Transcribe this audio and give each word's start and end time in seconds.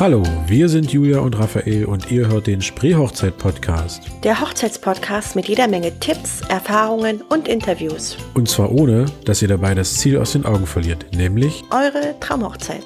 Hallo, 0.00 0.22
wir 0.46 0.68
sind 0.68 0.92
Julia 0.92 1.18
und 1.18 1.36
Raphael 1.36 1.84
und 1.84 2.08
ihr 2.12 2.28
hört 2.28 2.46
den 2.46 2.62
Spreehochzeit-Podcast. 2.62 4.02
Der 4.22 4.40
Hochzeitspodcast 4.40 5.34
mit 5.34 5.48
jeder 5.48 5.66
Menge 5.66 5.98
Tipps, 5.98 6.40
Erfahrungen 6.42 7.20
und 7.22 7.48
Interviews. 7.48 8.16
Und 8.34 8.48
zwar 8.48 8.70
ohne, 8.70 9.06
dass 9.24 9.42
ihr 9.42 9.48
dabei 9.48 9.74
das 9.74 9.94
Ziel 9.94 10.16
aus 10.18 10.34
den 10.34 10.46
Augen 10.46 10.68
verliert, 10.68 11.06
nämlich 11.16 11.64
Eure 11.72 12.14
Traumhochzeit. 12.20 12.84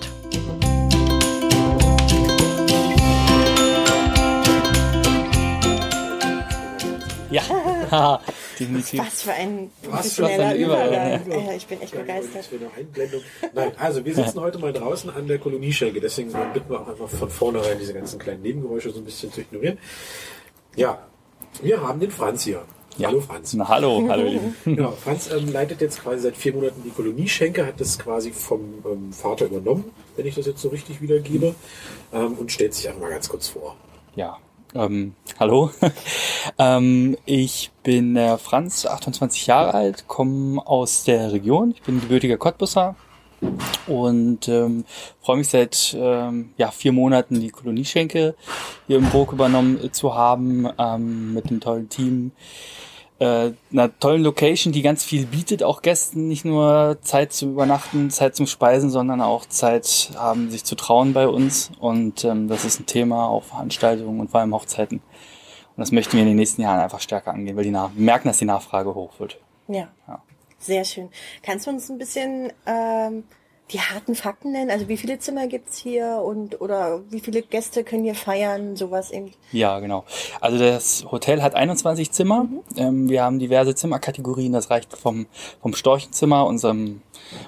Ja, 7.31 7.43
definitiv. 8.67 9.01
Was 9.01 9.23
für 9.23 9.33
ein 9.33 9.71
Was 9.83 10.15
für 10.15 10.23
professioneller 10.23 10.49
ein 10.49 10.57
Übergang. 10.57 11.47
Ja, 11.47 11.53
ich 11.55 11.67
bin 11.67 11.81
echt 11.81 11.93
begeistert. 11.93 12.45
für 12.47 12.57
eine 12.57 12.71
Einblendung. 12.77 13.21
Nein, 13.55 13.73
also 13.79 14.05
wir 14.05 14.15
sitzen 14.15 14.41
heute 14.41 14.59
mal 14.59 14.73
draußen 14.73 15.11
an 15.11 15.27
der 15.27 15.39
Kolonieschenke, 15.39 16.01
deswegen 16.01 16.33
bitten 16.53 16.71
wir 16.71 16.81
auch 16.81 16.89
einfach 16.89 17.09
von 17.09 17.31
vornherein 17.31 17.79
diese 17.79 17.95
ganzen 17.95 18.19
kleinen 18.19 18.43
Nebengeräusche 18.43 18.91
so 18.91 18.99
ein 18.99 19.05
bisschen 19.05 19.33
zu 19.33 19.41
ignorieren. 19.41 19.79
Ja, 20.77 21.07
wir 21.61 21.81
haben 21.83 22.01
den 22.01 22.11
Franz 22.11 22.45
hier. 22.45 22.65
Ja. 22.99 23.09
Hallo 23.09 23.21
Franz. 23.21 23.55
Na, 23.55 23.69
hallo, 23.69 24.07
hallo, 24.09 24.25
ihr 24.25 24.31
Lieben. 24.33 24.57
Genau, 24.65 24.93
Franz 24.93 25.31
ähm, 25.33 25.51
leitet 25.51 25.81
jetzt 25.81 26.03
quasi 26.03 26.23
seit 26.23 26.37
vier 26.37 26.53
Monaten 26.53 26.83
die 26.85 26.91
Kolonieschenke, 26.91 27.67
hat 27.67 27.81
das 27.81 27.99
quasi 27.99 28.33
vom 28.33 28.61
ähm, 28.85 29.13
Vater 29.13 29.47
übernommen, 29.47 29.85
wenn 30.17 30.27
ich 30.27 30.35
das 30.35 30.47
jetzt 30.47 30.61
so 30.61 30.69
richtig 30.69 31.01
wiedergebe, 31.01 31.55
ähm, 32.13 32.35
und 32.35 32.53
stellt 32.53 32.75
sich 32.75 32.89
einfach 32.89 33.01
mal 33.01 33.11
ganz 33.11 33.29
kurz 33.29 33.49
vor. 33.49 33.77
Ja, 34.15 34.37
ähm, 34.75 35.15
hallo. 35.39 35.71
ähm, 36.59 37.17
ich 37.25 37.71
bin 37.83 38.15
der 38.15 38.39
Franz, 38.39 38.87
28 38.87 39.47
Jahre 39.47 39.75
alt, 39.75 40.09
komme 40.09 40.67
aus 40.67 41.05
der 41.05 41.33
Region. 41.33 41.73
Ich 41.73 41.83
bin 41.83 42.01
gebürtiger 42.01 42.37
Cottbusser 42.37 42.97
und 43.87 44.49
ähm, 44.49 44.85
freue 45.21 45.39
mich 45.39 45.49
seit 45.49 45.97
ähm, 45.99 46.53
ja, 46.57 46.71
vier 46.71 46.93
Monaten 46.93 47.41
die 47.41 47.51
Kolonieschenke 47.51 48.35
hier 48.87 48.97
im 48.99 49.11
Burg 49.11 49.33
übernommen 49.33 49.93
zu 49.93 50.15
haben 50.15 50.69
ähm, 50.79 51.35
mit 51.35 51.49
einem 51.49 51.61
tollen 51.61 51.89
Team. 51.89 52.33
Äh, 53.23 53.53
einer 53.71 53.97
tollen 54.01 54.25
Location, 54.25 54.73
die 54.73 54.83
ganz 54.83 55.05
viel 55.05 55.27
bietet, 55.27 55.63
auch 55.63 55.83
Gästen, 55.83 56.27
nicht 56.27 56.45
nur 56.45 56.99
Zeit 57.03 57.33
zum 57.33 57.53
Übernachten, 57.53 58.11
Zeit 58.11 58.35
zum 58.35 58.49
Speisen, 58.49 58.91
sondern 58.91 59.21
auch 59.21 59.47
Zeit 59.47 60.11
haben, 60.17 60.51
sich 60.51 60.65
zu 60.65 60.75
trauen 60.75 61.13
bei 61.13 61.29
uns. 61.29 61.71
Und 61.79 62.25
ähm, 62.25 62.49
das 62.49 62.65
ist 62.65 62.81
ein 62.81 62.87
Thema 62.87 63.29
auf 63.29 63.47
Veranstaltungen 63.47 64.19
und 64.19 64.33
vor 64.33 64.41
allem 64.41 64.53
Hochzeiten. 64.53 64.99
Und 64.99 65.77
das 65.77 65.93
möchten 65.93 66.15
wir 66.15 66.23
in 66.23 66.27
den 66.27 66.37
nächsten 66.37 66.63
Jahren 66.63 66.81
einfach 66.81 66.99
stärker 66.99 67.33
angehen, 67.33 67.57
weil 67.57 67.63
die 67.63 67.71
Nach 67.71 67.91
wir 67.95 68.05
merken, 68.05 68.27
dass 68.27 68.39
die 68.39 68.45
Nachfrage 68.45 68.93
hoch 68.93 69.13
wird. 69.21 69.39
Ja. 69.69 69.87
Ja. 70.09 70.21
Sehr 70.59 70.85
schön. 70.85 71.09
Kannst 71.45 71.69
du 71.69 71.71
uns 71.71 71.89
ein 71.91 71.99
bisschen 71.99 72.53
ähm, 72.67 73.23
die 73.71 73.81
harten 73.81 74.15
Fakten 74.15 74.53
nennen? 74.53 74.71
Also 74.71 74.89
wie 74.89 74.97
viele 74.99 75.19
Zimmer 75.19 75.47
gibt's 75.47 75.79
hier 75.79 76.21
und 76.25 76.61
oder 76.61 77.01
wie 77.11 77.21
viele 77.21 77.41
Gäste 77.43 77.85
können 77.85 78.05
hier 78.05 78.15
feiern? 78.15 78.77
Sowas 78.77 79.11
eben. 79.11 79.33
Ja, 79.53 79.79
genau. 79.81 80.05
Also 80.41 80.59
das 80.59 81.07
Hotel 81.11 81.43
hat 81.43 81.55
21 81.55 82.11
Zimmer. 82.13 82.47
Ähm, 82.77 83.09
wir 83.09 83.23
haben 83.23 83.39
diverse 83.39 83.75
Zimmerkategorien. 83.75 84.53
Das 84.53 84.69
reicht 84.71 84.95
vom, 84.97 85.27
vom 85.63 85.75
Storchenzimmer, 85.75 86.45
unserem, 86.47 87.01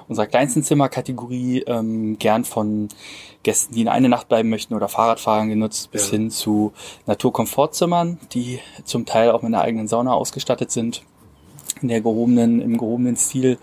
unserer 0.09 0.27
kleinsten 0.27 0.63
Zimmerkategorie, 0.63 1.65
ähm, 1.67 2.19
gern 2.19 2.45
von 2.45 2.89
Gästen, 3.43 3.75
die 3.75 3.83
in 3.83 3.89
eine 3.89 4.09
Nacht 4.09 4.29
bleiben 4.29 4.49
möchten 4.49 4.73
oder 4.73 4.89
Fahrradfahrern 4.89 5.51
genutzt, 5.51 5.91
bis 5.91 6.07
Ja. 6.07 6.13
hin 6.13 6.31
zu 6.31 6.73
Naturkomfortzimmern, 7.07 8.19
die 8.33 8.61
zum 8.85 9.05
Teil 9.05 9.31
auch 9.31 9.43
mit 9.43 9.53
einer 9.53 9.61
eigenen 9.63 9.89
Sauna 9.89 10.15
ausgestattet 10.15 10.71
sind. 10.71 11.03
In 11.83 11.89
der 11.89 12.01
gehobenen, 12.01 12.63
im 12.63 12.79
gehobenen 12.79 13.17
Stil 13.17 13.59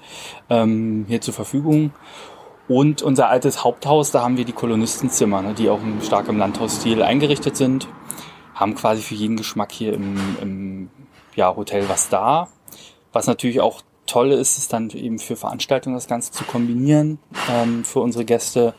ähm, 0.50 1.06
hier 1.08 1.22
zur 1.22 1.34
Verfügung. 1.34 1.92
Und 2.72 3.02
unser 3.02 3.28
altes 3.28 3.66
Haupthaus, 3.66 4.12
da 4.12 4.22
haben 4.22 4.38
wir 4.38 4.46
die 4.46 4.54
Kolonistenzimmer, 4.54 5.42
ne, 5.42 5.54
die 5.54 5.70
auch 5.70 5.82
stark 6.02 6.30
im 6.30 6.38
Landhausstil 6.38 7.04
eingerichtet 7.04 7.58
sind. 7.58 7.90
Haben 8.56 8.76
quasi 8.76 9.02
für 9.02 9.14
jeden 9.14 9.36
Geschmack 9.36 9.74
hier 9.74 9.92
im, 9.92 10.18
im 10.42 10.90
ja, 11.36 11.54
Hotel 11.54 11.90
was 11.90 12.08
da. 12.08 12.48
Was 13.12 13.28
natürlich 13.28 13.60
auch 13.60 13.82
toll 14.06 14.32
ist, 14.32 14.58
ist 14.58 14.72
dann 14.72 14.90
eben 14.92 15.20
für 15.20 15.36
Veranstaltungen 15.36 15.98
das 15.98 16.08
Ganze 16.08 16.32
zu 16.32 16.46
kombinieren 16.46 17.20
ähm, 17.52 17.84
für 17.84 18.00
unsere 18.00 18.24
Gäste. 18.24 18.74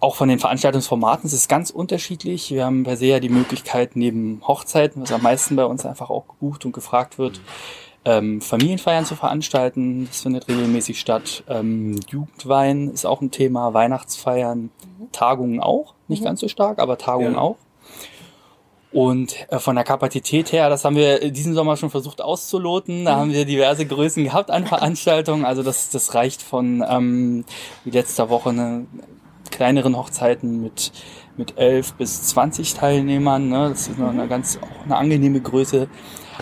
Auch 0.00 0.16
von 0.16 0.28
den 0.28 0.40
Veranstaltungsformaten 0.40 1.26
ist 1.26 1.32
es 1.32 1.46
ganz 1.46 1.70
unterschiedlich. 1.70 2.50
Wir 2.50 2.64
haben 2.64 2.82
bei 2.82 2.96
SEA 2.96 3.20
die 3.20 3.28
Möglichkeit, 3.28 3.94
neben 3.94 4.42
Hochzeiten, 4.48 5.00
was 5.00 5.12
am 5.12 5.22
meisten 5.22 5.54
bei 5.54 5.64
uns 5.64 5.86
einfach 5.86 6.10
auch 6.10 6.26
gebucht 6.26 6.64
und 6.64 6.72
gefragt 6.72 7.18
wird, 7.18 7.40
ähm, 8.04 8.40
Familienfeiern 8.40 9.04
zu 9.04 9.14
veranstalten. 9.14 10.06
Das 10.06 10.22
findet 10.22 10.48
regelmäßig 10.48 10.98
statt. 10.98 11.44
Ähm, 11.48 12.00
Jugendwein 12.08 12.88
ist 12.88 13.04
auch 13.06 13.20
ein 13.20 13.30
Thema, 13.30 13.74
Weihnachtsfeiern, 13.74 14.70
Tagungen 15.12 15.60
auch, 15.60 15.94
nicht 16.08 16.24
ganz 16.24 16.40
so 16.40 16.48
stark, 16.48 16.78
aber 16.78 16.98
Tagungen 16.98 17.34
Ja. 17.34 17.40
auch. 17.40 17.56
Und 18.92 19.36
äh, 19.52 19.60
von 19.60 19.76
der 19.76 19.84
Kapazität 19.84 20.50
her, 20.50 20.68
das 20.68 20.84
haben 20.84 20.96
wir 20.96 21.30
diesen 21.30 21.54
Sommer 21.54 21.76
schon 21.76 21.90
versucht 21.90 22.20
auszuloten. 22.20 23.04
Da 23.04 23.16
haben 23.16 23.32
wir 23.32 23.44
diverse 23.44 23.86
Größen 23.86 24.24
gehabt 24.24 24.50
an 24.50 24.66
Veranstaltungen. 24.66 25.44
Also 25.44 25.62
das, 25.62 25.90
das 25.90 26.14
reicht 26.14 26.42
von 26.42 26.84
ähm, 26.88 27.44
wie 27.84 27.90
letzter 27.90 28.30
Woche 28.30 28.48
eine 28.48 28.86
kleineren 29.50 29.96
Hochzeiten 29.96 30.60
mit 30.62 30.92
mit 31.36 31.56
elf 31.56 31.94
bis 31.94 32.24
20 32.24 32.74
Teilnehmern. 32.74 33.48
Ne? 33.48 33.70
Das 33.70 33.88
ist 33.88 33.98
noch 33.98 34.10
eine 34.10 34.26
ganz 34.28 34.58
auch 34.60 34.84
eine 34.84 34.96
angenehme 34.96 35.40
Größe. 35.40 35.88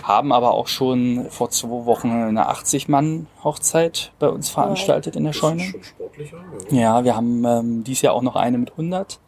Haben 0.03 0.31
aber 0.31 0.51
auch 0.53 0.67
schon 0.67 1.27
vor 1.29 1.49
zwei 1.49 1.85
Wochen 1.85 2.09
eine 2.11 2.49
80-Mann-Hochzeit 2.49 4.11
bei 4.19 4.29
uns 4.29 4.49
veranstaltet 4.49 5.15
in 5.15 5.23
der 5.25 5.33
Scheune. 5.33 5.61
schon 5.63 5.83
sportlicher. 5.83 6.37
Ja, 6.69 7.03
wir 7.03 7.15
haben 7.15 7.43
ähm, 7.45 7.83
dieses 7.83 8.01
Jahr 8.03 8.13
auch 8.13 8.21
noch 8.21 8.35
eine 8.35 8.57
mit 8.57 8.71
100. 8.71 9.19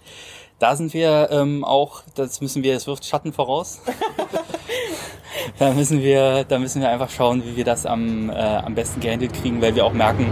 Da 0.60 0.76
sind 0.76 0.94
wir 0.94 1.30
ähm, 1.31 1.64
auch, 1.64 2.04
das 2.16 2.40
müssen 2.42 2.62
wir, 2.64 2.76
es 2.76 2.86
wirft 2.88 3.06
Schatten 3.06 3.34
voraus. 3.34 3.81
da 5.60 5.72
müssen 5.74 6.02
wir, 6.02 6.44
da 6.44 6.60
müssen 6.60 6.81
wir 6.81 6.90
einfach 6.90 7.10
schauen, 7.10 7.44
wie 7.46 7.56
wir 7.56 7.66
das 7.66 7.86
am, 7.86 8.30
äh, 8.30 8.34
am 8.34 8.76
besten 8.76 9.00
gehandelt 9.00 9.34
kriegen, 9.34 9.62
weil 9.62 9.76
wir 9.76 9.86
auch 9.86 9.94
merken, 9.94 10.28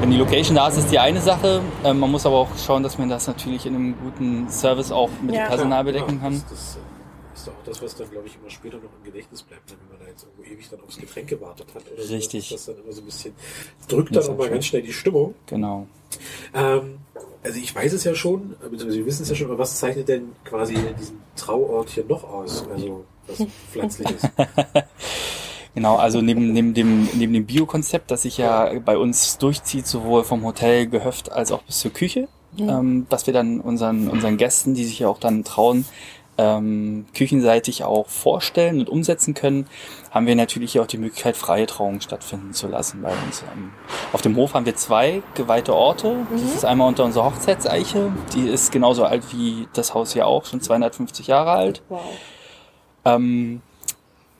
wenn 0.00 0.10
die 0.10 0.18
Location 0.18 0.56
da 0.56 0.68
ist, 0.68 0.76
ist 0.76 0.90
die 0.92 0.98
eine 0.98 1.20
Sache. 1.22 1.62
Ähm, 1.84 1.98
man 2.00 2.10
muss 2.10 2.26
aber 2.26 2.36
auch 2.36 2.48
schauen, 2.64 2.82
dass 2.82 2.98
man 2.98 3.08
das 3.08 3.26
natürlich 3.26 3.64
in 3.64 3.74
einem 3.74 3.94
guten 3.98 4.48
Service 4.50 4.92
auch 4.92 5.08
mit 5.22 5.34
Ja. 5.34 5.44
dem 5.44 5.48
Personal 5.48 5.84
bedecken 5.84 6.16
Ja, 6.16 6.20
kann. 6.28 6.32
Das, 6.34 6.44
das 6.50 6.76
äh, 6.76 6.78
ist 7.46 7.52
doch 7.52 7.60
auch 7.60 7.64
das, 7.64 7.82
was 7.82 7.94
dann, 7.96 8.10
glaube 8.10 8.26
ich, 8.26 8.36
immer 8.36 8.50
später 8.50 8.76
noch 8.76 8.90
im 8.98 9.04
Gedächtnis 9.04 9.42
bleibt, 9.42 9.70
ne, 9.70 9.76
wenn 9.80 9.96
man 9.98 10.06
da 10.06 10.10
jetzt 10.10 10.24
irgendwo 10.24 10.42
ewig 10.52 10.68
dann 10.68 10.80
aufs 10.80 10.98
Getränk 10.98 11.28
gewartet 11.28 11.68
hat. 11.74 11.82
Oder 11.92 12.08
Richtig. 12.08 12.48
So, 12.48 12.54
das 12.54 12.66
dann 12.66 12.76
immer 12.82 12.92
so 12.92 13.02
ein 13.02 13.04
bisschen 13.04 13.34
drückt 13.88 14.16
Das 14.16 14.26
dann 14.26 14.36
schon. 14.36 14.50
ganz 14.50 14.66
schnell 14.66 14.82
die 14.82 14.92
Stimmung. 14.92 15.34
Genau. 15.46 15.86
Ähm, 16.54 16.98
also 17.42 17.58
ich 17.58 17.74
weiß 17.74 17.92
es 17.92 18.04
ja 18.04 18.14
schon, 18.14 18.56
beziehungsweise 18.60 18.98
wir 18.98 19.06
wissen 19.06 19.22
es 19.22 19.28
ja 19.28 19.34
schon, 19.36 19.46
aber 19.48 19.58
was 19.58 19.78
zeichnet 19.78 20.08
denn 20.08 20.32
quasi 20.44 20.74
diesen 20.98 21.20
Trauort 21.36 21.90
hier 21.90 22.04
noch 22.04 22.24
aus? 22.24 22.66
Also 22.68 23.04
was 23.26 23.46
Pflanzliches. 23.72 24.22
Genau, 25.74 25.96
also 25.96 26.22
neben, 26.22 26.54
neben 26.54 26.72
dem, 26.72 27.06
neben 27.12 27.34
dem 27.34 27.44
Bio-Konzept, 27.44 28.10
das 28.10 28.22
sich 28.22 28.38
ja 28.38 28.78
bei 28.78 28.96
uns 28.96 29.36
durchzieht, 29.36 29.86
sowohl 29.86 30.24
vom 30.24 30.42
Hotel, 30.42 30.86
Gehöft 30.86 31.30
als 31.30 31.52
auch 31.52 31.62
bis 31.64 31.80
zur 31.80 31.92
Küche, 31.92 32.28
ähm, 32.58 33.06
dass 33.10 33.26
wir 33.26 33.34
dann 33.34 33.60
unseren, 33.60 34.08
unseren 34.08 34.38
Gästen, 34.38 34.72
die 34.72 34.86
sich 34.86 35.00
ja 35.00 35.08
auch 35.08 35.18
dann 35.18 35.44
trauen, 35.44 35.84
ähm, 36.38 37.06
küchenseitig 37.14 37.84
auch 37.84 38.08
vorstellen 38.08 38.80
und 38.80 38.88
umsetzen 38.88 39.34
können, 39.34 39.66
haben 40.10 40.26
wir 40.26 40.36
natürlich 40.36 40.72
hier 40.72 40.82
auch 40.82 40.86
die 40.86 40.98
Möglichkeit, 40.98 41.36
freie 41.36 41.66
Trauungen 41.66 42.00
stattfinden 42.00 42.52
zu 42.52 42.68
lassen 42.68 43.02
bei 43.02 43.10
uns. 43.10 43.44
Auf 44.12 44.22
dem 44.22 44.36
Hof 44.36 44.54
haben 44.54 44.66
wir 44.66 44.76
zwei 44.76 45.22
geweihte 45.34 45.74
Orte. 45.74 46.16
Das 46.30 46.42
ist 46.42 46.64
einmal 46.64 46.88
unter 46.88 47.04
unserer 47.04 47.26
Hochzeitseiche. 47.26 48.12
Die 48.34 48.48
ist 48.48 48.72
genauso 48.72 49.04
alt 49.04 49.32
wie 49.32 49.68
das 49.72 49.94
Haus 49.94 50.12
hier 50.12 50.26
auch, 50.26 50.44
schon 50.44 50.60
250 50.60 51.26
Jahre 51.26 51.52
alt. 51.52 51.82
Wow. 51.88 52.00
Ähm, 53.04 53.62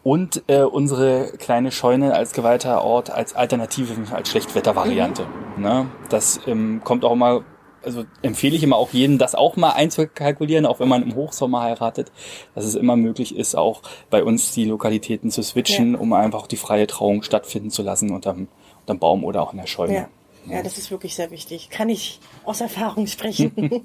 und 0.02 0.44
äh, 0.46 0.62
unsere 0.62 1.32
kleine 1.36 1.72
Scheune 1.72 2.14
als 2.14 2.32
geweihter 2.32 2.84
Ort 2.84 3.10
als 3.10 3.34
Alternative, 3.34 3.94
als 4.14 4.28
Schlechtwettervariante. 4.28 5.26
Ne? 5.56 5.86
Das 6.10 6.40
ähm, 6.46 6.80
kommt 6.84 7.04
auch 7.04 7.12
immer, 7.12 7.42
also 7.86 8.04
empfehle 8.22 8.56
ich 8.56 8.62
immer 8.62 8.76
auch 8.76 8.92
jedem, 8.92 9.16
das 9.16 9.34
auch 9.34 9.56
mal 9.56 9.70
einzukalkulieren, 9.70 10.66
auch 10.66 10.80
wenn 10.80 10.88
man 10.88 11.02
im 11.02 11.14
Hochsommer 11.14 11.62
heiratet, 11.62 12.12
dass 12.54 12.64
es 12.64 12.74
immer 12.74 12.96
möglich 12.96 13.34
ist, 13.36 13.54
auch 13.54 13.80
bei 14.10 14.22
uns 14.24 14.52
die 14.52 14.64
Lokalitäten 14.64 15.30
zu 15.30 15.42
switchen, 15.42 15.92
Ja. 15.94 15.98
um 16.00 16.12
einfach 16.12 16.46
die 16.46 16.56
freie 16.56 16.86
Trauung 16.86 17.22
stattfinden 17.22 17.70
zu 17.70 17.82
lassen 17.82 18.10
unterm, 18.10 18.48
unterm 18.80 18.98
Baum 18.98 19.24
oder 19.24 19.42
auch 19.42 19.52
in 19.52 19.58
der 19.58 19.66
Scheune. 19.66 19.94
Ja. 19.94 20.08
ja, 20.56 20.62
das 20.62 20.78
ist 20.78 20.90
wirklich 20.90 21.14
sehr 21.14 21.30
wichtig. 21.30 21.70
Kann 21.70 21.88
ich 21.88 22.20
aus 22.44 22.60
Erfahrung 22.60 23.06
sprechen. 23.06 23.52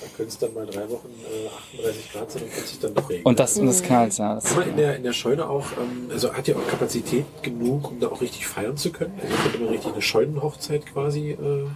Da 0.00 0.06
können 0.16 0.28
es 0.28 0.38
dann 0.38 0.54
mal 0.54 0.64
drei 0.64 0.88
Wochen 0.90 1.08
äh, 1.24 1.80
38 1.80 2.12
Grad 2.12 2.30
sein 2.30 2.42
und 2.44 2.52
kann 2.54 2.64
sich 2.64 2.78
dann 2.78 2.94
doch 2.94 3.08
regeln. 3.10 3.24
Und 3.26 3.40
das, 3.40 3.58
und 3.58 3.66
das 3.66 3.82
knallt, 3.82 4.16
ja. 4.16 4.36
Das, 4.36 4.44
Kann 4.44 4.58
man 4.60 4.68
in 4.70 4.76
der, 4.76 4.96
in 4.96 5.02
der 5.02 5.12
Scheune 5.12 5.48
auch, 5.50 5.66
ähm, 5.72 6.08
also 6.12 6.32
hat 6.32 6.46
ihr 6.46 6.56
auch 6.56 6.66
Kapazität 6.68 7.24
genug, 7.42 7.90
um 7.90 7.98
da 7.98 8.06
auch 8.08 8.20
richtig 8.20 8.46
feiern 8.46 8.76
zu 8.76 8.90
können? 8.92 9.18
Also 9.20 9.34
könnte 9.42 9.58
man 9.58 9.68
richtig 9.70 9.92
eine 9.92 10.02
Scheunenhochzeit 10.02 10.86
quasi 10.86 11.30
äh, 11.32 11.66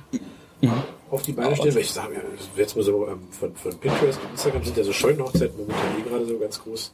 auf 1.13 1.23
die 1.23 1.33
Beine 1.33 1.55
stellen? 1.55 1.75
Weil 1.75 1.83
ich 1.83 1.93
sage, 1.93 2.21
jetzt 2.57 2.77
mal 2.77 2.83
so 2.83 3.07
ähm, 3.07 3.29
von, 3.31 3.55
von 3.55 3.79
Pinterest 3.79 4.21
und 4.23 4.31
Instagram 4.33 4.65
sind 4.65 4.77
ja 4.77 4.85
so 4.85 4.93
Scheunenhochzeiten 4.93 5.57
momentan 5.57 5.99
eh 5.99 6.09
gerade 6.09 6.27
so 6.27 6.39
ganz 6.39 6.63
groß. 6.63 6.93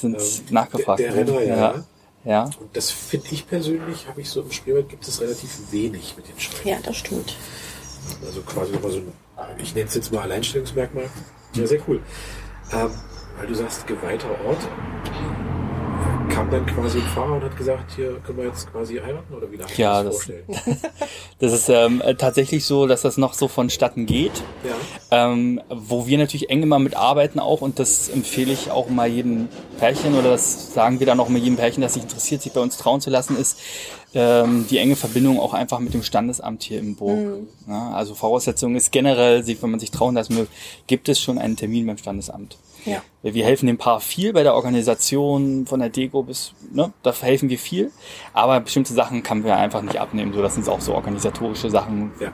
sind 0.00 0.16
Ähm, 0.16 0.22
nachgefragt. 0.50 1.00
Der, 1.00 1.12
der 1.12 1.26
Renner, 1.26 1.42
ja. 1.42 1.56
ja. 1.56 1.84
ja. 2.24 2.44
Und 2.60 2.76
das 2.76 2.90
finde 2.90 3.26
ich 3.30 3.46
persönlich, 3.46 4.06
habe 4.06 4.20
ich 4.20 4.30
so 4.30 4.42
im 4.42 4.52
Spreewald, 4.52 4.88
gibt 4.88 5.06
es 5.06 5.20
relativ 5.20 5.50
wenig 5.72 6.14
mit 6.16 6.28
den 6.28 6.38
Scheunen. 6.38 6.68
ja, 6.68 6.78
das 6.82 6.96
stimmt. 6.96 7.36
Also 8.24 8.42
quasi 8.42 8.74
immer 8.74 8.90
so 8.90 8.98
ein 8.98 9.12
ich 9.58 9.74
nenne 9.74 9.88
es 9.88 9.94
jetzt 9.94 10.12
mal 10.12 10.22
Alleinstellungsmerkmal. 10.22 11.08
Ja, 11.54 11.66
sehr 11.66 11.80
cool. 11.88 12.00
Ähm, 12.72 12.90
weil 13.38 13.46
du 13.46 13.54
sagst, 13.54 13.86
geweihter 13.86 14.30
Ort 14.46 14.60
kam 16.34 16.50
dann 16.50 16.66
quasi 16.66 16.98
ein 16.98 17.04
Pfarrer 17.04 17.34
und 17.36 17.44
hat 17.44 17.56
gesagt, 17.56 17.92
hier 17.94 18.18
können 18.26 18.38
wir 18.38 18.46
jetzt 18.46 18.70
quasi 18.72 18.96
heiraten 18.96 19.32
oder 19.34 19.50
wie 19.52 19.56
darf 19.56 19.70
ich 19.70 19.78
Ja, 19.78 20.02
das 20.02 20.16
das- 20.16 20.24
vorstellen? 20.26 20.44
Das 21.40 21.52
ist 21.52 21.68
ähm, 21.68 22.00
äh, 22.00 22.14
tatsächlich 22.14 22.64
so, 22.64 22.86
dass 22.86 23.02
das 23.02 23.16
noch 23.18 23.34
so 23.34 23.48
vonstatten 23.48 24.06
geht. 24.06 24.32
Ja. 25.10 25.32
Ähm, 25.32 25.60
wo 25.68 26.06
wir 26.06 26.16
natürlich 26.18 26.48
eng 26.50 26.62
immer 26.62 26.78
mitarbeiten 26.78 27.38
auch 27.38 27.60
und 27.60 27.78
das 27.78 28.08
empfehle 28.08 28.52
ich 28.52 28.70
auch 28.70 28.88
mal 28.88 29.06
jedem 29.08 29.48
Pärchen 29.78 30.14
oder 30.18 30.30
das 30.30 30.72
sagen 30.72 31.00
wir 31.00 31.06
dann 31.06 31.20
auch 31.20 31.28
mal 31.28 31.38
jedem 31.38 31.56
Pärchen, 31.56 31.82
das 31.82 31.94
sich 31.94 32.02
interessiert, 32.02 32.42
sich 32.42 32.52
bei 32.52 32.60
uns 32.60 32.78
trauen 32.78 33.00
zu 33.00 33.10
lassen, 33.10 33.36
ist 33.38 33.58
ähm, 34.14 34.66
die 34.70 34.78
enge 34.78 34.96
Verbindung 34.96 35.38
auch 35.40 35.54
einfach 35.54 35.78
mit 35.80 35.92
dem 35.94 36.02
Standesamt 36.02 36.62
hier 36.62 36.78
im 36.78 36.94
Burg. 36.96 37.18
Ja, 37.68 37.90
also 37.92 38.14
Voraussetzung 38.14 38.76
ist 38.76 38.92
generell, 38.92 39.42
sich- 39.44 39.62
wenn 39.62 39.70
man 39.70 39.80
sich 39.80 39.90
trauen 39.90 40.14
lassen 40.14 40.36
will, 40.36 40.46
gibt 40.86 41.08
es 41.08 41.20
schon 41.20 41.38
einen 41.38 41.56
Termin 41.56 41.86
beim 41.86 41.98
Standesamt. 41.98 42.56
Ja. 42.84 43.02
Wir 43.22 43.44
helfen 43.46 43.66
dem 43.66 43.78
Paar 43.78 43.98
viel 44.00 44.34
bei 44.34 44.42
der 44.42 44.54
Organisation 44.54 45.66
von 45.66 45.80
der 45.80 45.88
Deko 45.88 46.22
bis, 46.22 46.52
ne, 46.70 46.92
da 47.02 47.14
helfen 47.18 47.48
wir 47.48 47.58
viel. 47.58 47.90
Aber 48.34 48.60
bestimmte 48.60 48.92
Sachen 48.92 49.22
kann 49.22 49.42
wir 49.42 49.56
einfach 49.56 49.80
nicht 49.80 49.96
abnehmen. 49.98 50.34
So, 50.34 50.42
das 50.42 50.54
sind 50.54 50.68
auch 50.68 50.82
so 50.82 50.94
organisatorische 50.94 51.70
Sachen. 51.70 52.12
Ja. 52.20 52.32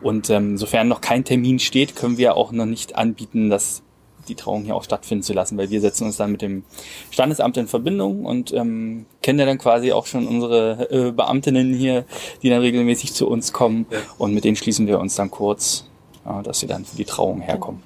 Und 0.00 0.28
ähm, 0.30 0.58
sofern 0.58 0.88
noch 0.88 1.00
kein 1.00 1.24
Termin 1.24 1.60
steht, 1.60 1.94
können 1.94 2.18
wir 2.18 2.36
auch 2.36 2.50
noch 2.50 2.66
nicht 2.66 2.96
anbieten, 2.96 3.48
dass 3.48 3.82
die 4.28 4.34
Trauung 4.34 4.64
hier 4.64 4.74
auch 4.76 4.84
stattfinden 4.84 5.22
zu 5.22 5.32
lassen, 5.32 5.56
weil 5.58 5.70
wir 5.70 5.80
setzen 5.80 6.04
uns 6.06 6.16
dann 6.16 6.32
mit 6.32 6.42
dem 6.42 6.64
Standesamt 7.10 7.56
in 7.56 7.66
Verbindung 7.68 8.24
und 8.24 8.52
ähm, 8.52 9.06
kennen 9.22 9.38
ja 9.38 9.46
dann 9.46 9.58
quasi 9.58 9.92
auch 9.92 10.06
schon 10.06 10.26
unsere 10.26 10.88
äh, 10.90 11.12
Beamtinnen 11.12 11.74
hier, 11.74 12.04
die 12.42 12.50
dann 12.50 12.60
regelmäßig 12.60 13.12
zu 13.14 13.28
uns 13.28 13.52
kommen 13.52 13.86
Ja. 13.90 13.98
und 14.18 14.34
mit 14.34 14.44
denen 14.44 14.56
schließen 14.56 14.86
wir 14.86 14.98
uns 14.98 15.14
dann 15.16 15.30
kurz, 15.30 15.84
ja, 16.24 16.42
dass 16.42 16.60
sie 16.60 16.66
dann 16.66 16.84
für 16.84 16.96
die 16.96 17.04
Trauung 17.04 17.40
herkommen. 17.40 17.82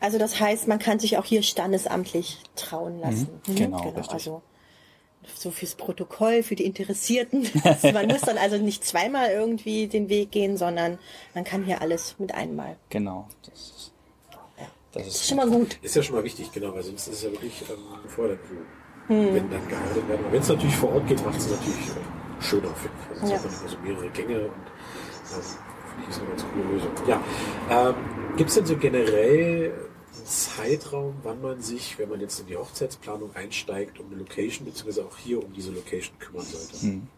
Also 0.00 0.18
das 0.18 0.40
heißt, 0.40 0.66
man 0.66 0.78
kann 0.78 0.98
sich 0.98 1.18
auch 1.18 1.24
hier 1.26 1.42
standesamtlich 1.42 2.38
trauen 2.56 3.00
lassen. 3.00 3.28
Mhm, 3.46 3.54
genau, 3.54 3.82
richtig. 3.90 4.12
Also 4.12 4.42
so 5.34 5.50
fürs 5.50 5.74
Protokoll, 5.74 6.42
für 6.42 6.56
die 6.56 6.64
Interessierten. 6.64 7.46
Also 7.64 7.92
man 7.92 8.06
muss 8.06 8.22
dann 8.22 8.38
also 8.38 8.56
nicht 8.56 8.84
zweimal 8.84 9.28
irgendwie 9.30 9.86
den 9.86 10.08
Weg 10.08 10.30
gehen, 10.30 10.56
sondern 10.56 10.98
man 11.34 11.44
kann 11.44 11.64
hier 11.64 11.82
alles 11.82 12.14
mit 12.18 12.34
einmal. 12.34 12.76
Genau. 12.88 13.28
Das 13.44 13.60
ist, 13.60 13.79
das 14.92 15.04
Das 15.04 15.14
ist 15.14 15.20
ist 15.22 15.28
schon 15.28 15.36
mal 15.36 15.48
gut. 15.48 15.78
Ist 15.82 15.96
ja 15.96 16.02
schon 16.02 16.16
mal 16.16 16.24
wichtig, 16.24 16.50
genau, 16.52 16.74
weil 16.74 16.82
sonst 16.82 17.06
ist 17.08 17.14
es 17.14 17.22
ja 17.22 17.30
wirklich 17.32 17.62
ähm, 17.70 18.02
gefordert, 18.02 18.38
Hm. 19.08 19.34
wenn 19.34 19.50
dann 19.50 19.66
geheiratet 19.68 20.08
werden. 20.08 20.24
Aber 20.24 20.32
wenn 20.32 20.40
es 20.42 20.48
natürlich 20.48 20.76
vor 20.76 20.92
Ort 20.92 21.06
geht, 21.08 21.24
macht 21.24 21.38
es 21.38 21.48
natürlich 21.50 21.88
äh, 21.88 22.42
schöner, 22.42 22.74
finde 22.74 22.96
ich. 23.14 23.22
Also 23.22 23.34
Ja. 23.34 23.40
man 23.40 23.60
immer 23.60 23.68
so 23.68 23.78
mehrere 23.78 24.10
Gänge 24.10 24.40
und 24.40 24.50
ähm, 24.50 24.50
finde 25.32 26.02
ich 26.04 26.08
ist 26.10 26.20
eine 26.20 26.28
ganz 26.28 26.44
coole 26.52 26.64
Lösung. 26.74 26.90
Ja, 27.08 27.20
ähm, 27.70 27.94
gibt 28.36 28.48
es 28.50 28.54
denn 28.56 28.66
so 28.66 28.76
generell 28.76 29.72
einen 29.72 30.26
Zeitraum, 30.26 31.14
wann 31.24 31.40
man 31.40 31.60
sich, 31.60 31.98
wenn 31.98 32.08
man 32.08 32.20
jetzt 32.20 32.38
in 32.40 32.46
die 32.46 32.56
Hochzeitsplanung 32.56 33.34
einsteigt, 33.34 33.98
um 33.98 34.06
eine 34.06 34.16
Location, 34.16 34.64
beziehungsweise 34.66 35.04
auch 35.04 35.16
hier 35.16 35.42
um 35.44 35.52
diese 35.52 35.70
Location 35.72 36.16
kümmern 36.18 36.44
sollte? 36.46 36.80
Hm. 36.80 37.08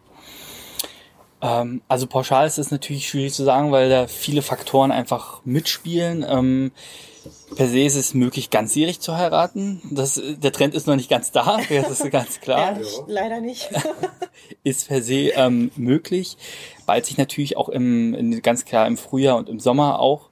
Ähm, 1.42 1.82
also 1.88 2.06
pauschal 2.06 2.46
ist 2.46 2.58
es 2.58 2.70
natürlich 2.70 3.08
schwierig 3.08 3.34
zu 3.34 3.44
sagen, 3.44 3.72
weil 3.72 3.90
da 3.90 4.06
viele 4.06 4.42
Faktoren 4.42 4.92
einfach 4.92 5.42
mitspielen. 5.44 6.24
Per 7.56 7.68
se 7.68 7.80
ist 7.80 7.96
es 7.96 8.14
möglich, 8.14 8.50
ganzjährig 8.50 9.00
zu 9.00 9.16
heiraten. 9.16 9.80
Das, 9.90 10.20
der 10.24 10.52
Trend 10.52 10.74
ist 10.74 10.86
noch 10.86 10.96
nicht 10.96 11.10
ganz 11.10 11.30
da, 11.30 11.58
das 11.68 12.00
ist 12.00 12.10
ganz 12.10 12.40
klar. 12.40 12.74
Ja, 12.74 12.80
ich, 12.80 13.00
leider 13.06 13.40
nicht. 13.40 13.70
Ist 14.64 14.88
per 14.88 15.02
se 15.02 15.30
ähm, 15.34 15.70
möglich. 15.76 16.36
Bald 16.86 17.06
sich 17.06 17.18
natürlich 17.18 17.56
auch 17.56 17.68
im, 17.68 18.14
in, 18.14 18.42
ganz 18.42 18.64
klar 18.64 18.86
im 18.86 18.96
Frühjahr 18.96 19.36
und 19.36 19.48
im 19.48 19.58
Sommer 19.58 19.98
auch. 19.98 20.30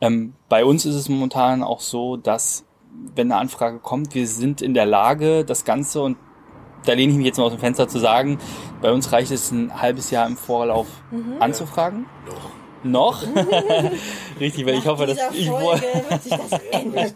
Ähm, 0.00 0.34
bei 0.48 0.64
uns 0.64 0.84
ist 0.84 0.94
es 0.94 1.08
momentan 1.08 1.62
auch 1.62 1.80
so, 1.80 2.16
dass 2.16 2.64
wenn 3.14 3.30
eine 3.30 3.40
Anfrage 3.40 3.78
kommt, 3.78 4.14
wir 4.14 4.26
sind 4.26 4.62
in 4.62 4.74
der 4.74 4.86
Lage, 4.86 5.44
das 5.44 5.64
Ganze 5.64 6.02
und 6.02 6.16
da 6.84 6.92
lehne 6.92 7.12
ich 7.12 7.18
mich 7.18 7.26
jetzt 7.26 7.38
mal 7.38 7.44
aus 7.44 7.52
dem 7.52 7.60
Fenster 7.60 7.88
zu 7.88 7.98
sagen, 7.98 8.38
bei 8.80 8.92
uns 8.92 9.12
reicht 9.12 9.30
es 9.30 9.50
ein 9.50 9.80
halbes 9.80 10.10
Jahr 10.10 10.26
im 10.26 10.36
Vorlauf 10.36 10.86
anzufragen. 11.40 12.06
Noch. 12.26 12.57
Noch? 12.84 13.22
Richtig, 14.40 14.66
weil 14.66 14.78
ich 14.78 14.86
hoffe, 14.86 15.06
dass 15.06 15.18
Nach 15.18 15.34
ich. 15.34 15.48
Folge 15.48 15.82
wird 16.08 16.22
sich 16.22 16.32
das 16.32 16.60
ändern. 16.70 17.12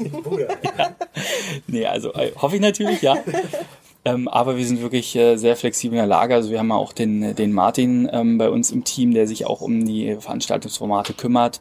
Nee, 1.67 1.87
also 1.87 2.13
äh, 2.15 2.33
hoffe 2.37 2.57
ich 2.57 2.63
natürlich, 2.63 3.03
ja. 3.03 3.17
ähm, 4.05 4.29
aber 4.29 4.57
wir 4.57 4.67
sind 4.67 4.83
wirklich 4.83 5.15
äh, 5.15 5.37
sehr 5.37 5.57
flexibel 5.57 5.97
in 5.97 6.03
der 6.03 6.07
Lage. 6.07 6.35
Also 6.35 6.51
wir 6.51 6.59
haben 6.59 6.69
ja 6.69 6.77
auch 6.77 6.93
den, 6.93 7.35
den 7.35 7.53
Martin 7.53 8.09
ähm, 8.13 8.39
bei 8.39 8.51
uns 8.51 8.73
im 8.73 8.85
Team, 8.85 9.15
der 9.15 9.27
sich 9.27 9.47
auch 9.47 9.61
um 9.61 9.85
die 9.85 10.17
Veranstaltungsformate 10.19 11.13
kümmert, 11.15 11.61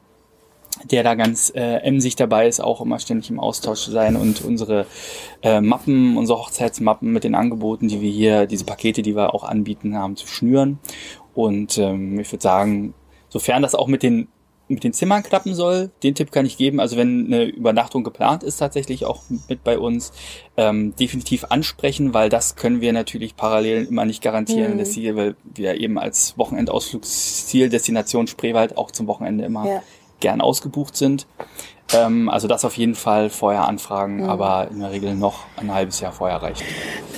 der 0.90 1.04
da 1.04 1.16
ganz 1.16 1.52
äh, 1.56 1.78
emsig 1.84 2.16
dabei 2.16 2.48
ist, 2.48 2.60
auch 2.60 2.82
immer 2.82 2.98
ständig 2.98 3.30
im 3.30 3.40
Austausch 3.40 3.82
zu 3.82 3.92
sein 3.92 4.16
und 4.16 4.44
unsere 4.44 4.88
äh, 5.44 5.62
Mappen, 5.62 6.18
unsere 6.18 6.40
Hochzeitsmappen 6.40 7.12
mit 7.12 7.24
den 7.24 7.36
Angeboten, 7.36 7.88
die 7.88 8.02
wir 8.02 8.10
hier, 8.10 8.46
diese 8.48 8.66
Pakete, 8.66 9.04
die 9.04 9.16
wir 9.16 9.36
auch 9.36 9.44
anbieten 9.44 9.96
haben, 9.96 10.16
zu 10.16 10.28
schnüren. 10.28 10.80
Und 11.34 11.78
ähm, 11.78 12.20
ich 12.20 12.32
würde 12.32 12.44
sagen, 12.44 12.94
sofern 13.32 13.64
das 13.64 13.74
auch 13.74 13.88
mit 13.88 14.04
den 14.04 14.28
mit 14.68 14.86
den 14.86 14.94
Zimmern 14.94 15.22
klappen 15.22 15.54
soll, 15.54 15.92
den 16.02 16.16
Tipp 16.16 16.32
kann 16.32 16.46
ich 16.46 16.56
geben. 16.56 16.80
Also 16.80 16.96
wenn 16.96 17.26
eine 17.26 17.44
Übernachtung 17.44 18.06
geplant 18.06 18.42
ist, 18.42 18.56
tatsächlich 18.56 19.04
auch 19.04 19.24
mit 19.50 19.66
bei 19.66 19.78
uns, 19.78 20.14
ähm, 20.56 20.96
definitiv 20.96 21.44
ansprechen, 21.50 22.14
weil 22.14 22.30
das 22.30 22.56
können 22.56 22.80
wir 22.80 22.94
natürlich 22.94 23.36
parallel 23.36 23.84
immer 23.86 24.06
nicht 24.06 24.22
garantieren, 24.24 24.76
Mhm. 24.76 24.78
dass 24.78 24.94
sie, 24.94 25.14
weil 25.14 25.36
wir 25.44 25.76
eben 25.76 26.00
als 26.00 26.38
Wochenendausflugsziel 26.38 27.68
Destination 27.68 28.28
Spreewald 28.28 28.78
auch 28.78 28.92
zum 28.92 29.08
Wochenende 29.08 29.44
immer 29.44 29.68
Ja. 29.68 29.84
gern 30.22 30.40
ausgebucht 30.40 30.96
sind. 30.96 31.28
Ähm, 31.94 32.30
also 32.30 32.48
das 32.48 32.64
auf 32.64 32.78
jeden 32.78 32.96
Fall 32.96 33.30
vorher 33.30 33.68
anfragen, 33.68 34.24
Mhm. 34.24 34.30
aber 34.30 34.70
in 34.72 34.80
der 34.80 34.92
Regel 34.92 35.16
noch 35.16 35.40
ein 35.58 35.74
halbes 35.74 36.00
Jahr 36.00 36.14
vorher 36.14 36.42
reicht. 36.42 36.64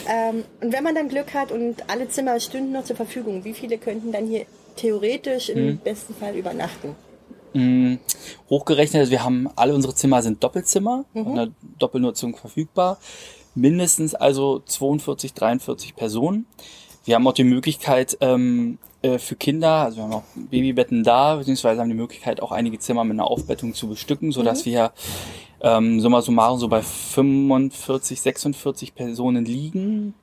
Ähm, 0.10 0.44
und 0.60 0.74
wenn 0.74 0.84
man 0.84 0.96
dann 0.96 1.08
Glück 1.08 1.36
hat 1.36 1.52
und 1.52 1.88
alle 1.88 2.10
Zimmer 2.10 2.40
stünden 2.40 2.72
noch 2.72 2.84
zur 2.84 2.96
Verfügung, 2.96 3.44
wie 3.44 3.54
viele 3.54 3.78
könnten 3.78 4.12
dann 4.12 4.26
hier 4.26 4.46
theoretisch 4.76 5.50
im 5.50 5.66
Mhm. 5.66 5.78
besten 5.78 6.14
Fall 6.16 6.36
übernachten? 6.36 6.96
Mm, 7.54 7.96
hochgerechnet, 8.50 9.00
also 9.02 9.12
wir 9.12 9.24
haben 9.24 9.48
alle 9.56 9.76
unsere 9.76 9.94
Zimmer 9.94 10.22
sind 10.24 10.44
Doppelzimmer, 10.44 11.06
Mhm. 11.14 11.28
in 11.28 11.36
der 11.36 11.48
Doppelnutzung 11.80 12.36
verfügbar. 12.36 12.98
Mindestens 13.56 14.16
also 14.16 14.60
42, 14.66 15.34
43 15.34 15.96
Personen. 15.96 16.48
Wir 17.06 17.16
haben 17.16 17.28
auch 17.28 17.34
die 17.34 17.44
Möglichkeit 17.44 18.18
ähm, 18.22 18.80
äh, 19.04 19.20
für 19.20 19.36
Kinder, 19.36 19.70
also 19.84 19.98
wir 19.98 20.04
haben 20.06 20.14
auch 20.14 20.24
Babybetten 20.36 21.04
da, 21.04 21.36
beziehungsweise 21.36 21.82
haben 21.82 21.90
die 21.90 21.96
Möglichkeit 21.96 22.42
auch 22.42 22.52
einige 22.52 22.80
Zimmer 22.80 23.04
mit 23.04 23.14
einer 23.16 23.30
Aufbettung 23.30 23.74
zu 23.76 23.88
bestücken, 23.90 24.32
so 24.32 24.42
dass 24.42 24.66
wir 24.66 24.92
ähm, 25.62 26.00
summa 26.00 26.22
summarum 26.22 26.60
so 26.60 26.68
bei 26.70 26.82
45, 26.82 28.20
46 28.22 28.96
Personen 28.96 29.46
liegen. 29.46 30.14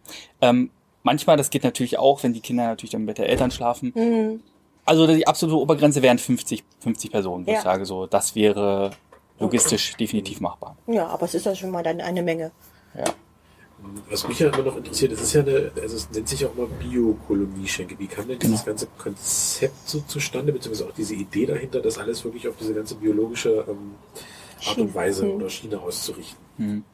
Ähm, 0.41 0.71
manchmal, 1.03 1.37
das 1.37 1.51
geht 1.51 1.65
natürlich 1.65 1.99
auch, 1.99 2.23
wenn 2.23 2.33
die 2.33 2.41
Kinder 2.41 2.65
natürlich 2.67 2.91
dann 2.93 3.05
mit 3.05 3.19
der 3.19 3.29
Eltern 3.29 3.51
schlafen, 3.51 3.93
Mhm. 3.95 4.41
also 4.85 5.07
die 5.07 5.27
absolute 5.27 5.59
Obergrenze 5.59 6.03
wären 6.03 6.19
50, 6.19 6.65
50 6.81 7.11
Personen, 7.11 7.47
wo 7.47 7.51
Ja. 7.51 7.59
ich 7.59 7.63
sage 7.65 7.85
so, 7.87 8.07
das 8.07 8.35
wäre 8.35 8.91
logistisch 9.39 9.97
definitiv 9.97 10.41
machbar. 10.41 10.77
Ja, 10.87 11.07
aber 11.07 11.25
es 11.27 11.35
ist 11.35 11.47
ja 11.47 11.55
schon 11.55 11.71
mal 11.71 11.83
dann 11.83 12.01
eine 12.01 12.23
Menge. 12.23 12.51
Ja. 12.95 13.05
Was 14.11 14.29
mich 14.29 14.39
ja 14.39 14.49
immer 14.51 14.63
noch 14.63 14.77
interessiert, 14.77 15.13
es 15.13 15.23
ist 15.23 15.33
ja 15.33 15.41
eine, 15.41 15.73
also 15.81 15.97
es 15.97 16.11
nennt 16.11 16.29
sich 16.29 16.41
ja 16.41 16.49
auch 16.49 16.55
mal 16.55 16.67
Biokolonieschenke. 16.67 17.99
Wie 17.99 18.07
kam 18.07 18.29
denn 18.29 18.39
dieses 18.39 18.61
Genau. 18.61 18.67
ganze 18.73 18.87
Konzept 18.99 19.89
so 19.89 20.01
zustande, 20.01 20.53
beziehungsweise 20.53 20.91
auch 20.91 20.95
diese 20.95 21.15
Idee 21.15 21.47
dahinter, 21.47 21.81
das 21.81 21.97
alles 21.97 22.23
wirklich 22.23 22.47
auf 22.47 22.57
diese 22.61 22.75
ganze 22.75 22.97
biologische 22.97 23.65
ähm, 23.67 23.95
Art 24.67 24.79
und 24.79 24.95
Weise 24.95 25.33
oder 25.33 25.49
Schiene 25.49 25.81
auszurichten? 25.81 26.85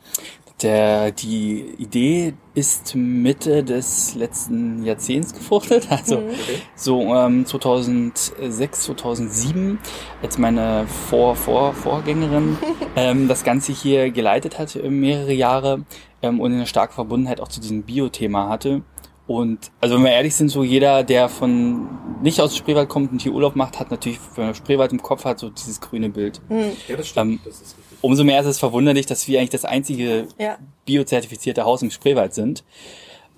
Der, 0.62 1.10
die 1.10 1.74
Idee 1.78 2.32
ist 2.54 2.94
Mitte 2.94 3.62
des 3.62 4.14
letzten 4.14 4.84
Jahrzehnts 4.84 5.34
gefruchtet, 5.34 5.86
also 5.90 6.20
Mhm. 6.20 6.28
Okay. 6.30 6.62
so 6.74 7.14
ähm, 7.14 7.44
2006, 7.44 8.82
2007, 8.84 9.78
als 10.22 10.38
meine 10.38 10.86
Vor 10.86 11.36
Vor 11.36 11.74
Vorgängerin 11.74 12.56
ähm, 12.96 13.28
das 13.28 13.44
Ganze 13.44 13.72
hier 13.72 14.10
geleitet 14.10 14.58
hat 14.58 14.76
äh, 14.76 14.88
mehrere 14.88 15.34
Jahre 15.34 15.84
ähm, 16.22 16.40
und 16.40 16.52
eine 16.52 16.66
starke 16.66 16.94
Verbundenheit 16.94 17.40
auch 17.40 17.48
zu 17.48 17.60
diesem 17.60 17.82
Bio-Thema 17.82 18.48
hatte. 18.48 18.80
Und 19.26 19.72
also 19.80 19.96
wenn 19.96 20.04
wir 20.04 20.12
ehrlich 20.12 20.36
sind, 20.36 20.48
so 20.50 20.62
jeder, 20.62 21.02
der 21.02 21.28
von 21.28 21.88
nicht 22.22 22.40
aus 22.40 22.56
Spreewald 22.56 22.88
kommt 22.88 23.10
und 23.10 23.20
hier 23.20 23.32
Urlaub 23.32 23.56
macht, 23.56 23.80
hat 23.80 23.90
natürlich, 23.90 24.20
wenn 24.36 24.46
er 24.46 24.54
Spreewald 24.54 24.92
im 24.92 25.02
Kopf 25.02 25.24
hat, 25.24 25.40
so 25.40 25.50
dieses 25.50 25.80
grüne 25.80 26.10
Bild. 26.10 26.40
Mhm. 26.48 26.72
Ja, 26.86 26.96
das 26.96 27.08
stimmt. 27.08 27.32
Ähm, 27.32 27.40
das 27.44 27.60
ist 27.60 27.76
richtig. 27.76 27.98
Umso 28.02 28.22
mehr 28.22 28.40
ist 28.40 28.46
es 28.46 28.58
verwunderlich, 28.60 29.06
dass 29.06 29.26
wir 29.26 29.38
eigentlich 29.40 29.50
das 29.50 29.64
einzige 29.64 30.28
Ja. 30.38 30.58
biozertifizierte 30.84 31.64
Haus 31.64 31.82
im 31.82 31.90
Spreewald 31.90 32.34
sind. 32.34 32.62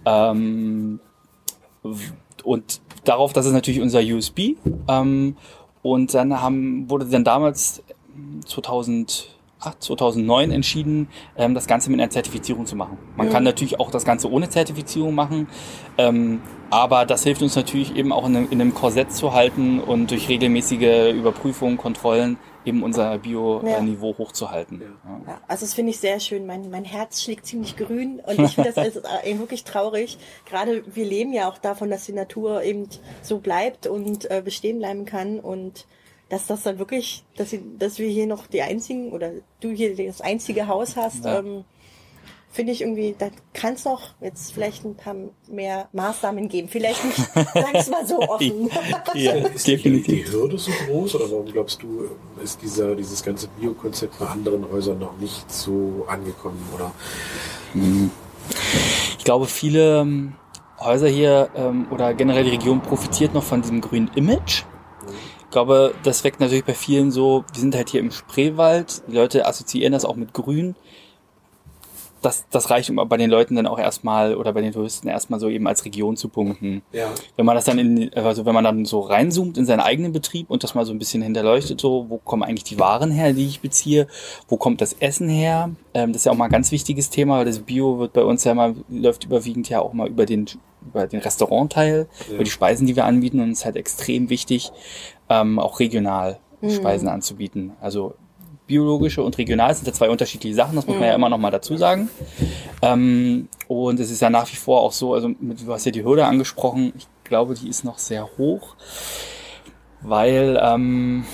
Ähm, 0.04 1.00
und 2.45 2.80
darauf, 3.04 3.33
das 3.33 3.47
ist 3.47 3.52
natürlich 3.52 3.80
unser 3.80 4.00
USB. 4.00 4.57
Ähm, 4.88 5.37
und 5.83 6.12
dann 6.12 6.40
haben, 6.40 6.90
wurde 6.90 7.07
dann 7.07 7.25
damals 7.25 7.83
2000, 8.47 9.38
2009 9.59 10.50
entschieden, 10.50 11.09
ähm, 11.37 11.55
das 11.55 11.67
Ganze 11.67 11.91
mit 11.91 12.00
einer 12.00 12.11
Zertifizierung 12.11 12.67
zu 12.67 12.77
machen. 12.77 12.99
Man 13.17 13.29
mhm. 13.29 13.33
kann 13.33 13.45
natürlich 13.45 13.81
auch 13.81 13.91
das 13.91 14.05
Ganze 14.05 14.31
ohne 14.31 14.49
Zertifizierung 14.49 15.15
machen, 15.15 15.49
ähm, 15.97 16.41
aber 16.71 17.07
das 17.07 17.25
hilft 17.25 17.43
uns 17.43 17.57
natürlich 17.57 17.97
eben 17.97 18.12
auch 18.12 18.27
in 18.27 18.37
einem, 18.37 18.50
in 18.50 18.61
einem 18.61 18.75
Korsett 18.75 19.12
zu 19.12 19.33
halten 19.33 19.81
und 19.81 20.11
durch 20.11 20.29
regelmäßige 20.29 21.12
Überprüfungen, 21.15 21.79
Kontrollen 21.79 22.38
eben 22.65 22.83
unser 22.83 23.19
Bio-Niveau 23.19 24.11
ja. 24.11 24.19
hochzuhalten. 24.19 24.81
Ja. 24.81 25.21
ja. 25.27 25.41
also 25.49 25.65
das 25.65 25.75
finde 25.75 25.91
ich 25.91 25.99
sehr 25.99 26.21
schön. 26.21 26.47
Mein, 26.47 26.71
mein 26.71 26.85
Herz 26.85 27.23
schlägt 27.23 27.47
ziemlich 27.47 27.77
grün 27.77 28.21
und 28.21 28.38
ich 28.38 28.55
finde 28.55 28.73
das 28.73 28.79
also 28.97 29.00
wirklich 29.38 29.65
traurig. 29.65 30.19
Gerade 30.45 30.85
wir 30.95 31.07
leben 31.07 31.33
ja 31.33 31.49
auch 31.49 31.59
davon, 31.59 31.91
dass 31.91 32.05
die 32.05 32.12
Natur 32.12 32.62
eben 32.62 32.88
so 33.23 33.38
bleibt 33.38 33.87
und 33.87 34.31
äh, 34.31 34.43
bestehen 34.45 34.79
bleiben 34.79 35.07
kann 35.07 35.41
und 35.41 35.87
dass 36.28 36.47
das 36.47 36.62
dann 36.62 36.78
wirklich, 36.78 37.25
dass, 37.37 37.50
sie, 37.50 37.62
dass 37.78 37.99
wir 37.99 38.08
hier 38.08 38.26
noch 38.26 38.47
die 38.47 38.62
einzigen 38.62 39.12
oder 39.12 39.32
du 39.61 39.70
hier 39.70 39.97
das 39.97 40.20
einzige 40.20 40.68
Haus 40.68 40.97
hast. 40.97 41.25
Ja. 41.25 41.38
Ähm, 41.38 41.64
finde 42.50 42.73
ich 42.73 42.80
irgendwie, 42.80 43.14
da 43.16 43.28
kann 43.52 43.75
es 43.75 43.85
noch 43.85 44.14
jetzt 44.20 44.52
vielleicht 44.52 44.85
ein 44.85 44.94
paar 44.94 45.14
mehr 45.49 45.88
Maßnahmen 45.92 46.49
geben. 46.49 46.68
Vielleicht 46.68 47.04
nicht, 47.04 47.16
sag 47.35 47.75
ich 47.75 47.88
mal 47.88 48.06
so 48.06 48.18
offen. 48.20 48.70
ja, 49.14 49.32
ist 49.32 49.66
definitiv. 49.66 50.25
Die, 50.25 50.30
die 50.30 50.32
Hürde 50.32 50.58
so 50.58 50.70
groß 50.87 51.14
oder 51.16 51.30
warum 51.30 51.47
glaubst 51.47 51.82
du, 51.82 52.08
ist 52.42 52.61
dieser, 52.62 52.94
dieses 52.94 53.23
ganze 53.23 53.49
Biokonzept 53.49 54.18
bei 54.18 54.26
anderen 54.26 54.70
Häusern 54.70 54.99
noch 54.99 55.16
nicht 55.18 55.50
so 55.50 56.06
angekommen 56.08 56.62
oder? 56.75 56.92
Ich 59.18 59.25
glaube, 59.25 59.47
viele 59.47 60.00
ähm, 60.00 60.35
Häuser 60.80 61.08
hier 61.08 61.50
ähm, 61.54 61.87
oder 61.90 62.14
generell 62.14 62.44
die 62.44 62.50
Region 62.50 62.80
profitiert 62.80 63.35
noch 63.35 63.42
von 63.42 63.61
diesem 63.61 63.80
grünen 63.80 64.11
Image. 64.14 64.64
Ich 65.49 65.52
glaube, 65.52 65.95
das 66.02 66.25
weckt 66.25 66.40
natürlich 66.40 66.64
bei 66.64 66.75
vielen 66.75 67.11
so, 67.11 67.43
wir 67.52 67.61
sind 67.61 67.75
halt 67.75 67.88
hier 67.88 68.00
im 68.00 68.11
Spreewald, 68.11 69.02
die 69.09 69.17
Leute 69.17 69.47
assoziieren 69.47 69.95
das 69.95 70.05
auch 70.05 70.14
mit 70.14 70.35
Grün 70.35 70.75
das, 72.23 72.47
das 72.50 72.71
reicht 72.71 72.93
bei 72.95 73.17
den 73.17 73.31
Leuten 73.31 73.57
dann 73.57 73.67
auch 73.67 73.78
erstmal 73.78 74.35
oder 74.35 74.52
bei 74.52 74.61
den 74.61 74.73
Touristen 74.73 75.09
erstmal 75.09 75.38
so 75.38 75.49
eben 75.49 75.67
als 75.67 75.85
Region 75.85 76.17
zu 76.17 76.28
punkten. 76.28 76.83
Ja. 76.93 77.11
Wenn 77.37 77.47
man 77.47 77.55
das 77.55 77.64
dann 77.64 77.78
in, 77.78 78.12
also 78.14 78.45
wenn 78.45 78.55
man 78.55 78.64
dann 78.64 78.85
so 78.85 79.00
reinzoomt 79.00 79.59
in 79.59 79.67
seinen 79.67 79.81
eigenen 79.81 80.12
Betrieb 80.12 80.50
und 80.50 80.64
das 80.64 80.75
mal 80.75 80.85
so 80.85 80.93
ein 80.93 80.99
bisschen 80.99 81.23
hinterleuchtet, 81.23 81.81
so, 81.81 82.07
wo 82.09 82.19
kommen 82.19 82.43
eigentlich 82.43 82.64
die 82.64 82.78
Waren 82.78 83.11
her, 83.11 83.33
die 83.33 83.47
ich 83.47 83.61
beziehe, 83.61 84.07
wo 84.49 84.57
kommt 84.57 84.81
das 84.81 84.95
Essen 84.95 85.28
her? 85.28 85.71
Ähm, 85.95 86.12
das 86.12 86.23
ist 86.23 86.26
ja 86.26 86.33
auch 86.33 86.37
mal 86.37 86.47
ein 86.47 86.50
ganz 86.50 86.73
wichtiges 86.73 87.11
Thema, 87.11 87.38
weil 87.38 87.45
das 87.45 87.61
Bio 87.61 87.99
wird 87.99 88.12
bei 88.12 88.25
uns 88.25 88.45
ja 88.45 88.55
mal, 88.55 88.75
läuft 88.88 89.25
überwiegend 89.25 89.69
ja 89.69 89.81
auch 89.81 89.93
mal 89.93 90.09
über 90.09 90.26
den, 90.26 90.47
über 90.87 91.06
den 91.06 91.20
Restaurantteil, 91.20 92.08
ja. 92.28 92.35
über 92.35 92.44
die 92.44 92.50
Speisen, 92.50 92.87
die 92.87 92.97
wir 92.97 93.04
anbieten 93.04 93.40
und 93.40 93.50
es 93.50 93.61
ist 93.61 93.64
halt 93.64 93.76
extrem 93.76 94.30
wichtig, 94.30 94.70
ähm, 95.28 95.58
auch 95.58 95.80
regional 95.80 96.38
mhm. 96.61 96.70
Speisen 96.70 97.08
anzubieten. 97.08 97.73
Also 97.80 98.14
biologische 98.66 99.23
und 99.23 99.37
regional 99.38 99.75
sind 99.75 99.87
ja 99.87 99.92
zwei 99.92 100.11
unterschiedliche 100.11 100.54
Sachen, 100.54 100.76
das 100.76 100.87
muss 100.87 100.97
man 100.97 101.04
ja 101.04 101.12
mhm. 101.12 101.23
immer 101.23 101.28
noch 101.30 101.38
mal 101.38 101.50
dazu 101.50 101.76
sagen. 101.76 102.08
Ähm, 102.82 103.49
und 103.66 103.99
es 103.99 104.11
ist 104.11 104.20
ja 104.20 104.30
nach 104.30 104.50
wie 104.52 104.56
vor 104.56 104.82
auch 104.82 104.92
so, 104.92 105.14
also 105.14 105.28
mit, 105.28 105.66
du 105.66 105.73
hast 105.73 105.87
ja 105.87 105.92
die 105.92 106.04
Hürde 106.04 106.26
angesprochen, 106.26 106.92
ich 106.97 107.06
glaube, 107.25 107.54
die 107.54 107.68
ist 107.68 107.85
noch 107.85 107.99
sehr 107.99 108.28
hoch, 108.38 108.76
weil 110.02 110.61
ähm, 110.62 111.25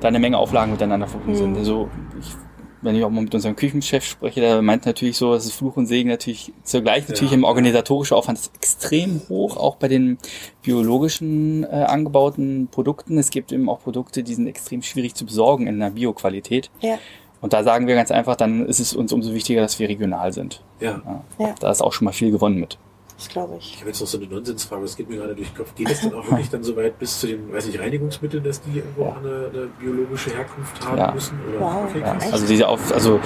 da 0.00 0.08
eine 0.08 0.18
Menge 0.18 0.38
Auflagen 0.38 0.72
miteinander 0.72 1.06
verbunden 1.06 1.32
mhm. 1.32 1.36
sind. 1.36 1.58
Also 1.58 1.88
ich 2.20 2.34
wenn 2.82 2.96
ich 2.96 3.04
auch 3.04 3.10
mal 3.10 3.22
mit 3.22 3.34
unserem 3.34 3.56
Küchenchef 3.56 4.04
spreche, 4.04 4.40
der 4.40 4.60
meint 4.60 4.86
natürlich 4.86 5.16
so, 5.16 5.32
dass 5.32 5.46
es 5.46 5.52
Fluch 5.52 5.76
und 5.76 5.86
Segen 5.86 6.08
natürlich 6.08 6.52
zugleich 6.64 7.08
natürlich 7.08 7.30
ja. 7.30 7.38
im 7.38 7.44
organisatorischen 7.44 8.16
Aufwand 8.16 8.38
ist 8.38 8.52
extrem 8.54 9.22
hoch, 9.28 9.56
auch 9.56 9.76
bei 9.76 9.88
den 9.88 10.18
biologischen 10.62 11.64
äh, 11.64 11.68
angebauten 11.68 12.68
Produkten. 12.70 13.18
Es 13.18 13.30
gibt 13.30 13.52
eben 13.52 13.68
auch 13.68 13.80
Produkte, 13.80 14.22
die 14.22 14.34
sind 14.34 14.46
extrem 14.46 14.82
schwierig 14.82 15.14
zu 15.14 15.24
besorgen 15.24 15.66
in 15.66 15.78
der 15.78 15.90
Bioqualität. 15.90 16.70
Ja. 16.80 16.98
Und 17.40 17.52
da 17.52 17.64
sagen 17.64 17.86
wir 17.86 17.94
ganz 17.94 18.10
einfach, 18.10 18.36
dann 18.36 18.66
ist 18.66 18.78
es 18.78 18.94
uns 18.94 19.12
umso 19.12 19.34
wichtiger, 19.34 19.60
dass 19.60 19.78
wir 19.78 19.88
regional 19.88 20.32
sind. 20.32 20.62
Ja. 20.80 21.02
ja. 21.04 21.24
ja. 21.38 21.54
Da 21.58 21.70
ist 21.70 21.82
auch 21.82 21.92
schon 21.92 22.04
mal 22.04 22.12
viel 22.12 22.30
gewonnen 22.30 22.58
mit. 22.60 22.78
Das 23.22 23.28
glaube 23.28 23.56
ich. 23.56 23.74
Ich 23.74 23.78
habe 23.78 23.90
jetzt 23.90 24.00
noch 24.00 24.08
so 24.08 24.18
eine 24.18 24.26
Nonsensfrage, 24.26 24.82
das 24.82 24.96
geht 24.96 25.08
mir 25.08 25.18
gerade 25.18 25.36
durch 25.36 25.48
den 25.48 25.56
Kopf. 25.56 25.76
Geht 25.76 25.88
es 25.88 26.00
dann 26.00 26.12
auch 26.14 26.28
wirklich 26.28 26.50
dann 26.50 26.64
so 26.64 26.74
weit 26.74 26.98
bis 26.98 27.20
zu 27.20 27.28
den, 27.28 27.52
weiß 27.52 27.68
ich, 27.68 27.78
Reinigungsmitteln, 27.78 28.42
dass 28.42 28.60
die 28.60 28.78
irgendwo 28.78 29.04
ja. 29.04 29.16
eine, 29.16 29.50
eine, 29.52 29.66
biologische 29.78 30.30
Herkunft 30.30 30.84
haben 30.84 30.98
ja. 30.98 31.12
müssen? 31.12 31.38
Oder? 31.48 31.60
Wow. 31.60 31.84
Okay, 31.88 32.00
ja. 32.00 32.18
Also 32.32 32.44
diese 32.48 32.66
auf, 32.66 32.92
also 32.92 33.20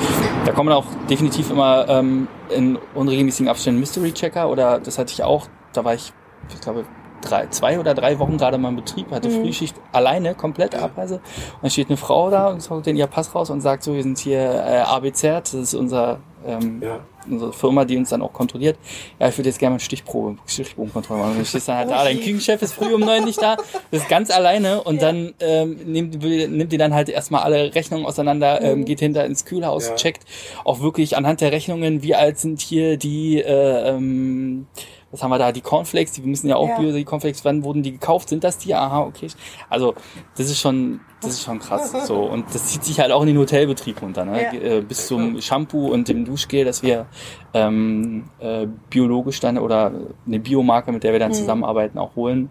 da 0.45 0.53
kommen 0.53 0.71
auch 0.71 0.85
definitiv 1.09 1.51
immer 1.51 1.89
ähm, 1.89 2.29
in 2.51 2.79
unregelmäßigen 2.95 3.49
Abständen 3.49 3.81
Mystery 3.81 4.13
Checker 4.13 4.51
oder 4.51 4.81
das 4.81 4.99
hatte 4.99 5.15
ich 5.15 5.25
auch, 5.25 5.47
da 5.73 5.83
war 5.83 5.95
ich, 5.95 6.13
ich 6.51 6.61
glaube, 6.61 6.85
drei, 7.23 7.47
zwei 7.47 7.81
oder 7.81 7.95
drei 7.95 8.19
Wochen 8.19 8.37
gerade 8.37 8.59
mal 8.59 8.69
im 8.69 8.77
Betrieb, 8.77 9.11
hatte 9.13 9.31
mhm. 9.31 9.45
Frühschicht 9.45 9.77
alleine, 9.93 10.35
komplett 10.35 10.75
Abreise. 10.75 11.15
Und 11.15 11.63
dann 11.63 11.71
steht 11.71 11.89
eine 11.89 11.97
Frau 11.97 12.29
da 12.29 12.49
und 12.49 12.63
sagt 12.63 12.87
in 12.87 12.97
ihr 12.97 13.07
Pass 13.07 13.35
raus 13.35 13.49
und 13.49 13.63
sagt 13.63 13.83
so, 13.83 13.95
wir 13.95 14.03
sind 14.03 14.19
hier 14.19 14.41
äh, 14.41 14.81
ABZ, 14.81 15.23
das 15.23 15.55
ist 15.55 15.75
unser 15.75 16.21
ähm, 16.47 16.83
ja. 16.83 17.01
unsere 17.29 17.53
Firma, 17.53 17.85
die 17.85 17.97
uns 17.97 18.11
dann 18.11 18.23
auch 18.23 18.33
kontrolliert. 18.33 18.79
Ja, 19.19 19.29
ich 19.29 19.37
würde 19.37 19.49
jetzt 19.49 19.59
gerne 19.59 19.73
mal 19.73 19.77
eine 19.77 19.81
Stichprobe, 19.81 20.39
Stichprobenkontrolle 20.47 21.21
machen. 21.23 21.39
Du 21.39 21.45
stehst 21.45 21.69
dann 21.69 21.77
halt 21.77 21.91
da, 21.91 22.05
dein 22.05 22.19
Küchenchef 22.19 22.63
ist 22.63 22.75
früh 22.75 22.95
um 22.95 23.01
neun 23.01 23.25
nicht 23.25 23.41
da, 23.41 23.57
ist 23.91 24.09
ganz 24.09 24.31
alleine 24.31 24.83
und 24.83 24.97
ja. 24.97 25.13
dann 25.13 25.35
ähm, 25.41 25.79
nimmt, 25.85 26.23
nimmt 26.23 26.73
die 26.73 26.79
dann 26.79 26.95
halt 26.95 27.09
erstmal 27.09 27.43
alle 27.43 27.75
Rechnungen 27.75 28.07
auseinander, 28.07 28.61
ähm, 28.63 28.81
mhm. 28.81 28.85
geht 28.85 29.01
hinter 29.01 29.25
ins 29.25 29.45
Kühlhaus, 29.45 29.89
ja. 29.89 29.95
checkt 29.97 30.25
auch 30.65 30.81
wirklich 30.81 31.17
anhand 31.17 31.41
der 31.41 31.53
Rechnungen, 31.53 32.03
wie 32.03 32.15
alt 32.15 32.39
sind 32.39 32.61
hier 32.61 32.97
die 32.97 33.41
äh, 33.41 33.91
ähm, 33.91 34.67
was 35.13 35.23
haben 35.23 35.31
wir 35.31 35.39
da, 35.39 35.53
die 35.53 35.61
Cornflakes, 35.61 36.13
die 36.13 36.23
müssen 36.23 36.49
ja 36.49 36.57
auch 36.57 36.69
ja. 36.69 36.79
Bio, 36.79 36.93
die 36.93 37.05
Cornflakes, 37.05 37.45
wann 37.45 37.63
wurden 37.63 37.83
die 37.83 37.93
gekauft? 37.93 38.29
Sind 38.29 38.43
das 38.43 38.59
die? 38.59 38.75
Aha, 38.75 39.03
okay. 39.03 39.29
Also, 39.71 39.95
das 40.37 40.51
ist 40.51 40.61
schon, 40.61 41.01
das 41.21 41.33
ist 41.33 41.45
schon 41.45 41.61
krass. 41.61 41.93
So. 42.07 42.23
Und 42.23 42.53
das 42.53 42.67
zieht 42.67 42.85
sich 42.85 42.99
halt 42.99 43.13
auch 43.13 43.21
in 43.23 43.29
den 43.29 43.39
Hotelbetrieb 43.39 44.03
runter, 44.03 44.25
ne? 44.25 44.43
Ja. 44.43 44.53
Äh, 44.53 44.81
bis 44.81 45.07
zum 45.07 45.41
Shampoo 45.41 45.89
und 45.93 46.09
dem 46.09 46.25
Duschgel, 46.25 46.65
dass 46.65 46.83
wir 46.83 47.07
ähm, 47.55 48.25
äh, 48.41 48.67
biologisch 48.91 49.39
dann 49.39 49.59
oder 49.59 49.93
eine 50.27 50.41
Biomarke, 50.41 50.91
mit 50.91 51.05
der 51.05 51.13
wir 51.13 51.21
dann 51.21 51.31
mhm. 51.31 51.37
zusammenarbeiten, 51.37 51.99
auch 51.99 52.17
holen. 52.17 52.51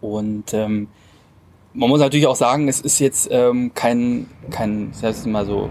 Und 0.00 0.52
ähm, 0.52 0.88
man 1.72 1.88
muss 1.88 2.00
natürlich 2.00 2.26
auch 2.26 2.36
sagen, 2.36 2.68
es 2.68 2.80
ist 2.80 2.98
jetzt 2.98 3.28
ähm, 3.30 3.72
kein, 3.74 4.28
kein, 4.50 4.92
heißt 5.00 5.26
mal 5.26 5.46
so, 5.46 5.70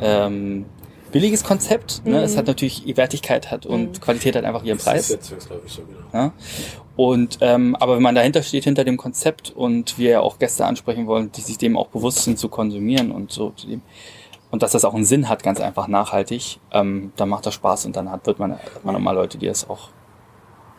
ähm, 0.00 0.64
billiges 1.10 1.44
Konzept. 1.44 2.04
Ne? 2.04 2.18
Mhm. 2.18 2.24
Es 2.24 2.36
hat 2.36 2.46
natürlich 2.46 2.96
Wertigkeit 2.96 3.50
hat 3.50 3.66
und 3.66 3.92
mhm. 3.92 4.00
Qualität 4.00 4.36
hat 4.36 4.44
einfach 4.44 4.64
ihren 4.64 4.78
Preis. 4.78 5.08
Das 5.08 5.20
ist 5.20 5.30
jetzt, 5.30 5.48
glaube 5.48 5.62
ich, 5.66 5.72
so 5.72 5.82
genau. 5.82 6.00
Ja? 6.12 6.32
Und 6.96 7.38
ähm, 7.40 7.76
aber 7.76 7.96
wenn 7.96 8.02
man 8.02 8.14
dahinter 8.14 8.42
steht 8.42 8.64
hinter 8.64 8.84
dem 8.84 8.96
Konzept 8.96 9.50
und 9.50 9.98
wir 9.98 10.10
ja 10.10 10.20
auch 10.20 10.38
Gäste 10.38 10.66
ansprechen 10.66 11.06
wollen, 11.06 11.30
die 11.32 11.40
sich 11.40 11.58
dem 11.58 11.76
auch 11.76 11.88
bewusst 11.88 12.24
sind 12.24 12.38
zu 12.38 12.48
konsumieren 12.48 13.12
und 13.12 13.30
so 13.30 13.52
und 14.50 14.62
dass 14.62 14.72
das 14.72 14.84
auch 14.84 14.94
einen 14.94 15.04
Sinn 15.04 15.28
hat, 15.28 15.42
ganz 15.42 15.60
einfach 15.60 15.88
nachhaltig, 15.88 16.58
ähm, 16.72 17.12
dann 17.16 17.28
macht 17.28 17.46
das 17.46 17.54
Spaß 17.54 17.86
und 17.86 17.96
dann 17.96 18.10
hat 18.10 18.26
wird 18.26 18.38
man 18.38 18.52
hat 18.52 18.84
man 18.84 18.94
nochmal 18.94 19.14
Leute, 19.14 19.38
die 19.38 19.46
es 19.46 19.68
auch 19.68 19.90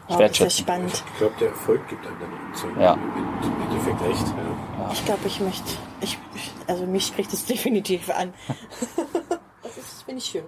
wow, 0.09 0.19
wertschätzen. 0.19 0.45
Das 0.45 0.53
ist 0.53 0.59
spannend. 0.59 1.03
Ich 1.13 1.17
glaube, 1.19 1.35
der 1.39 1.49
Erfolg 1.49 1.87
gibt 1.87 2.05
einem 2.05 2.17
dann 2.19 2.29
so 2.53 2.67
ja. 2.81 2.93
im 2.93 3.71
Endeffekt 3.71 4.01
recht. 4.01 4.27
Ja. 4.27 4.83
Ja. 4.83 4.89
Ich 4.93 5.05
glaube, 5.05 5.27
ich 5.27 5.39
möchte, 5.39 5.71
ich, 6.01 6.17
also 6.67 6.85
mich 6.85 7.05
spricht 7.05 7.33
es 7.33 7.45
definitiv 7.45 8.09
an. 8.09 8.33
Finde 10.09 10.23
ich 10.23 10.29
schön. 10.31 10.45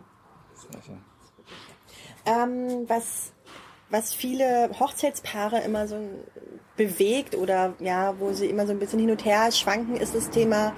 Ähm, 2.25 2.89
was, 2.89 3.31
was 3.91 4.11
viele 4.11 4.71
Hochzeitspaare 4.79 5.59
immer 5.59 5.87
so 5.87 5.97
bewegt 6.77 7.35
oder 7.35 7.75
ja, 7.79 8.19
wo 8.19 8.33
sie 8.33 8.47
immer 8.47 8.65
so 8.65 8.71
ein 8.71 8.79
bisschen 8.79 8.97
hin 8.97 9.11
und 9.11 9.23
her 9.23 9.51
schwanken, 9.51 9.97
ist 9.97 10.15
das 10.15 10.31
Thema 10.31 10.73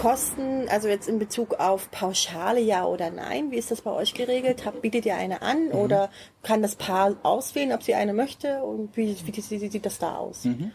Kosten, 0.00 0.66
also 0.70 0.88
jetzt 0.88 1.10
in 1.10 1.18
Bezug 1.18 1.60
auf 1.60 1.90
Pauschale, 1.90 2.58
ja 2.58 2.86
oder 2.86 3.10
nein. 3.10 3.50
Wie 3.50 3.56
ist 3.56 3.70
das 3.70 3.82
bei 3.82 3.90
euch 3.90 4.14
geregelt? 4.14 4.64
Hab, 4.64 4.80
bietet 4.80 5.04
ihr 5.04 5.14
eine 5.14 5.42
an 5.42 5.66
mhm. 5.66 5.72
oder 5.72 6.08
kann 6.42 6.62
das 6.62 6.74
Paar 6.74 7.16
auswählen, 7.22 7.70
ob 7.72 7.82
sie 7.82 7.92
eine 7.94 8.14
möchte? 8.14 8.62
Und 8.62 8.96
wie, 8.96 9.14
wie, 9.26 9.58
sieht 9.68 9.84
das 9.84 9.98
da 9.98 10.16
aus? 10.16 10.46
Mhm. 10.46 10.70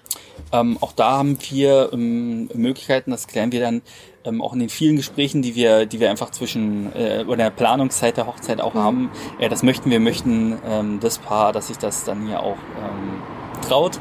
Ähm, 0.51 0.77
auch 0.79 0.91
da 0.91 1.17
haben 1.17 1.39
wir 1.49 1.89
ähm, 1.91 2.51
Möglichkeiten, 2.53 3.09
das 3.09 3.25
klären 3.25 3.51
wir 3.51 3.61
dann 3.61 3.81
ähm, 4.25 4.43
auch 4.43 4.53
in 4.53 4.59
den 4.59 4.69
vielen 4.69 4.95
Gesprächen, 4.95 5.41
die 5.41 5.55
wir, 5.55 5.87
die 5.87 5.99
wir 5.99 6.11
einfach 6.11 6.29
zwischen 6.29 6.95
äh, 6.95 7.23
oder 7.25 7.37
der 7.37 7.49
Planungszeit 7.49 8.17
der 8.17 8.27
Hochzeit 8.27 8.61
auch 8.61 8.75
mhm. 8.75 8.79
haben. 8.79 9.11
Ja, 9.39 9.49
das 9.49 9.63
möchten 9.63 9.89
wir, 9.89 9.99
möchten 9.99 10.59
ähm, 10.67 10.99
das 10.99 11.17
Paar, 11.17 11.51
dass 11.51 11.69
sich 11.69 11.79
das 11.79 12.03
dann 12.03 12.27
hier 12.27 12.41
auch 12.41 12.57
ähm, 12.77 13.23
traut 13.67 13.99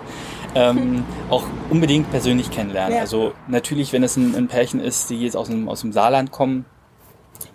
ähm, 0.54 1.04
auch 1.30 1.44
unbedingt 1.70 2.10
persönlich 2.10 2.50
kennenlernen. 2.50 2.96
Ja. 2.96 3.00
Also 3.00 3.32
natürlich, 3.48 3.92
wenn 3.92 4.02
es 4.02 4.16
ein, 4.16 4.34
ein, 4.34 4.48
Pärchen 4.48 4.80
ist, 4.80 5.10
die 5.10 5.20
jetzt 5.20 5.36
aus 5.36 5.48
dem, 5.48 5.68
aus 5.68 5.80
dem 5.80 5.92
Saarland 5.92 6.30
kommen, 6.30 6.64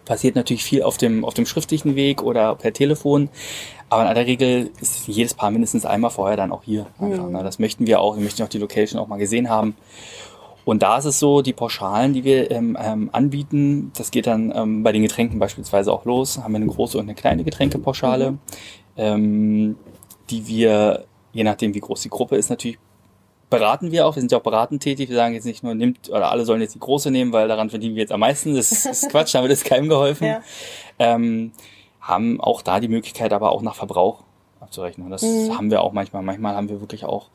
passiert 0.05 0.35
natürlich 0.35 0.63
viel 0.63 0.83
auf 0.83 0.97
dem, 0.97 1.23
auf 1.23 1.33
dem 1.33 1.45
schriftlichen 1.45 1.95
Weg 1.95 2.23
oder 2.23 2.55
per 2.55 2.73
Telefon. 2.73 3.29
Aber 3.89 4.03
in 4.03 4.07
aller 4.07 4.25
Regel 4.25 4.71
ist 4.81 5.07
jedes 5.07 5.33
Paar 5.33 5.51
mindestens 5.51 5.85
einmal 5.85 6.11
vorher 6.11 6.37
dann 6.37 6.51
auch 6.51 6.63
hier. 6.63 6.87
Mhm. 6.99 7.31
ne? 7.31 7.43
Das 7.43 7.59
möchten 7.59 7.87
wir 7.87 8.01
auch. 8.01 8.15
Wir 8.15 8.23
möchten 8.23 8.43
auch 8.43 8.49
die 8.49 8.57
Location 8.57 8.99
auch 8.99 9.07
mal 9.07 9.17
gesehen 9.17 9.49
haben. 9.49 9.75
Und 10.65 10.83
da 10.83 10.97
ist 10.97 11.05
es 11.05 11.19
so, 11.19 11.41
die 11.41 11.53
Pauschalen, 11.53 12.13
die 12.13 12.23
wir 12.23 12.51
ähm, 12.51 12.77
ähm, 12.79 13.09
anbieten, 13.11 13.91
das 13.97 14.11
geht 14.11 14.27
dann 14.27 14.53
ähm, 14.55 14.83
bei 14.83 14.91
den 14.91 15.01
Getränken 15.01 15.39
beispielsweise 15.39 15.91
auch 15.91 16.05
los. 16.05 16.37
Haben 16.37 16.53
wir 16.53 16.57
eine 16.57 16.67
große 16.67 16.97
und 16.97 17.05
eine 17.05 17.15
kleine 17.15 17.43
Getränkepauschale, 17.43 18.31
mhm. 18.31 18.39
ähm, 18.97 19.75
die 20.29 20.45
wir, 20.47 21.05
je 21.33 21.43
nachdem 21.43 21.73
wie 21.73 21.79
groß 21.79 22.01
die 22.01 22.09
Gruppe 22.09 22.35
ist, 22.35 22.49
natürlich 22.49 22.77
beraten 23.49 23.91
wir 23.91 24.05
auch. 24.05 24.15
Wir 24.15 24.21
sind 24.21 24.31
ja 24.31 24.37
auch 24.37 24.43
beratend 24.43 24.83
tätig. 24.83 25.09
Wir 25.09 25.15
sagen 25.15 25.33
jetzt 25.33 25.45
nicht 25.45 25.63
nur, 25.63 25.75
nimmt, 25.75 26.09
oder 26.09 26.31
alle 26.31 26.45
sollen 26.45 26.61
jetzt 26.61 26.75
die 26.75 26.79
große 26.79 27.11
nehmen, 27.11 27.33
weil 27.33 27.47
daran 27.47 27.69
verdienen 27.69 27.95
wir 27.95 28.01
jetzt 28.01 28.11
am 28.11 28.19
meisten. 28.19 28.55
Das 28.55 28.71
ist 28.71 29.09
Quatsch, 29.09 29.33
damit 29.33 29.51
ist 29.51 29.65
keinem 29.65 29.89
geholfen. 29.89 30.27
Ja. 30.27 30.41
Ähm, 30.99 31.51
haben 32.01 32.39
auch 32.41 32.61
da 32.61 32.79
die 32.79 32.87
Möglichkeit, 32.87 33.33
aber 33.33 33.51
auch 33.51 33.61
nach 33.61 33.75
Verbrauch 33.75 34.23
abzurechnen. 34.59 35.09
Das 35.09 35.21
mhm. 35.21 35.57
haben 35.57 35.71
wir 35.71 35.81
auch 35.81 35.93
manchmal. 35.93 36.23
Manchmal 36.23 36.55
haben 36.55 36.69
wir 36.69 36.81
wirklich 36.81 37.05
auch 37.05 37.29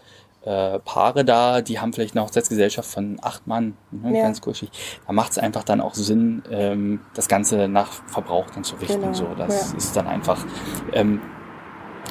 äh, 0.45 0.79
Paare 0.81 1.25
da, 1.25 1.63
die 1.63 1.81
haben 1.81 1.93
vielleicht 1.93 2.15
eine 2.15 2.25
Hochzeitsgesellschaft 2.25 2.91
von 2.91 3.19
acht 3.23 3.47
Mann, 3.47 3.77
ne, 3.91 4.17
ja. 4.17 4.23
ganz 4.25 4.41
kuschig. 4.41 4.71
Da 5.07 5.13
macht 5.13 5.33
es 5.33 5.39
einfach 5.39 5.65
dann 5.65 5.81
auch 5.81 5.95
Sinn, 5.95 6.43
ähm, 6.51 7.01
das 7.15 7.29
Ganze 7.29 7.67
nach 7.67 7.91
Verbrauch 8.07 8.51
dann 8.51 8.63
zu 8.63 8.77
richten. 8.77 9.01
Genau. 9.01 9.15
So, 9.15 9.27
das 9.37 9.73
ja. 9.73 9.79
ist 9.79 9.97
dann 9.97 10.07
einfach 10.07 10.45
ähm, 10.93 11.23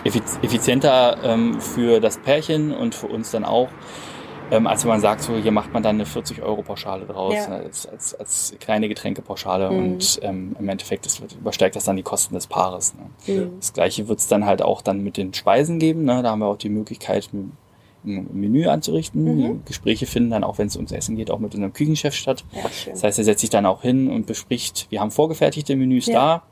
effizienter 0.03 1.17
ähm, 1.23 1.59
für 1.59 1.99
das 1.99 2.17
Pärchen 2.17 2.73
und 2.73 2.95
für 2.95 3.07
uns 3.07 3.31
dann 3.31 3.45
auch. 3.45 3.69
Ähm, 4.51 4.67
als 4.67 4.83
wenn 4.83 4.89
man 4.89 4.99
sagt, 4.99 5.21
so 5.21 5.35
hier 5.35 5.51
macht 5.51 5.73
man 5.73 5.81
dann 5.81 5.95
eine 5.95 6.05
40 6.05 6.41
Euro 6.41 6.61
Pauschale 6.61 7.05
draus 7.05 7.33
ja. 7.33 7.47
als, 7.47 7.87
als, 7.87 8.13
als 8.13 8.53
kleine 8.59 8.89
Getränkepauschale 8.89 9.71
mhm. 9.71 9.77
und 9.77 10.19
ähm, 10.21 10.55
im 10.59 10.69
Endeffekt 10.69 11.05
das 11.05 11.21
wird, 11.21 11.33
übersteigt 11.33 11.75
das 11.75 11.85
dann 11.85 11.95
die 11.95 12.03
Kosten 12.03 12.35
des 12.35 12.47
Paares. 12.47 12.93
Ne? 12.93 13.33
Mhm. 13.33 13.51
Das 13.59 13.73
gleiche 13.73 14.07
wird 14.07 14.19
es 14.19 14.27
dann 14.27 14.45
halt 14.45 14.61
auch 14.61 14.81
dann 14.81 15.01
mit 15.01 15.17
den 15.17 15.33
Speisen 15.33 15.79
geben. 15.79 16.03
Ne? 16.03 16.21
Da 16.21 16.31
haben 16.31 16.39
wir 16.39 16.47
auch 16.47 16.57
die 16.57 16.69
Möglichkeit, 16.69 17.29
ein 17.33 17.57
Menü 18.03 18.67
anzurichten. 18.67 19.23
Mhm. 19.23 19.61
Gespräche 19.65 20.05
finden 20.05 20.31
dann 20.31 20.43
auch, 20.43 20.57
wenn 20.57 20.67
es 20.67 20.75
ums 20.75 20.91
Essen 20.91 21.15
geht, 21.15 21.31
auch 21.31 21.39
mit 21.39 21.53
unserem 21.55 21.73
Küchenchef 21.73 22.13
statt. 22.13 22.43
Ja, 22.51 22.63
das 22.91 23.03
heißt, 23.03 23.17
er 23.17 23.23
setzt 23.23 23.41
sich 23.41 23.49
dann 23.49 23.65
auch 23.65 23.81
hin 23.81 24.09
und 24.09 24.25
bespricht, 24.25 24.87
wir 24.89 24.99
haben 24.99 25.11
vorgefertigte 25.11 25.75
Menüs 25.75 26.07
ja. 26.07 26.13
da 26.13 26.43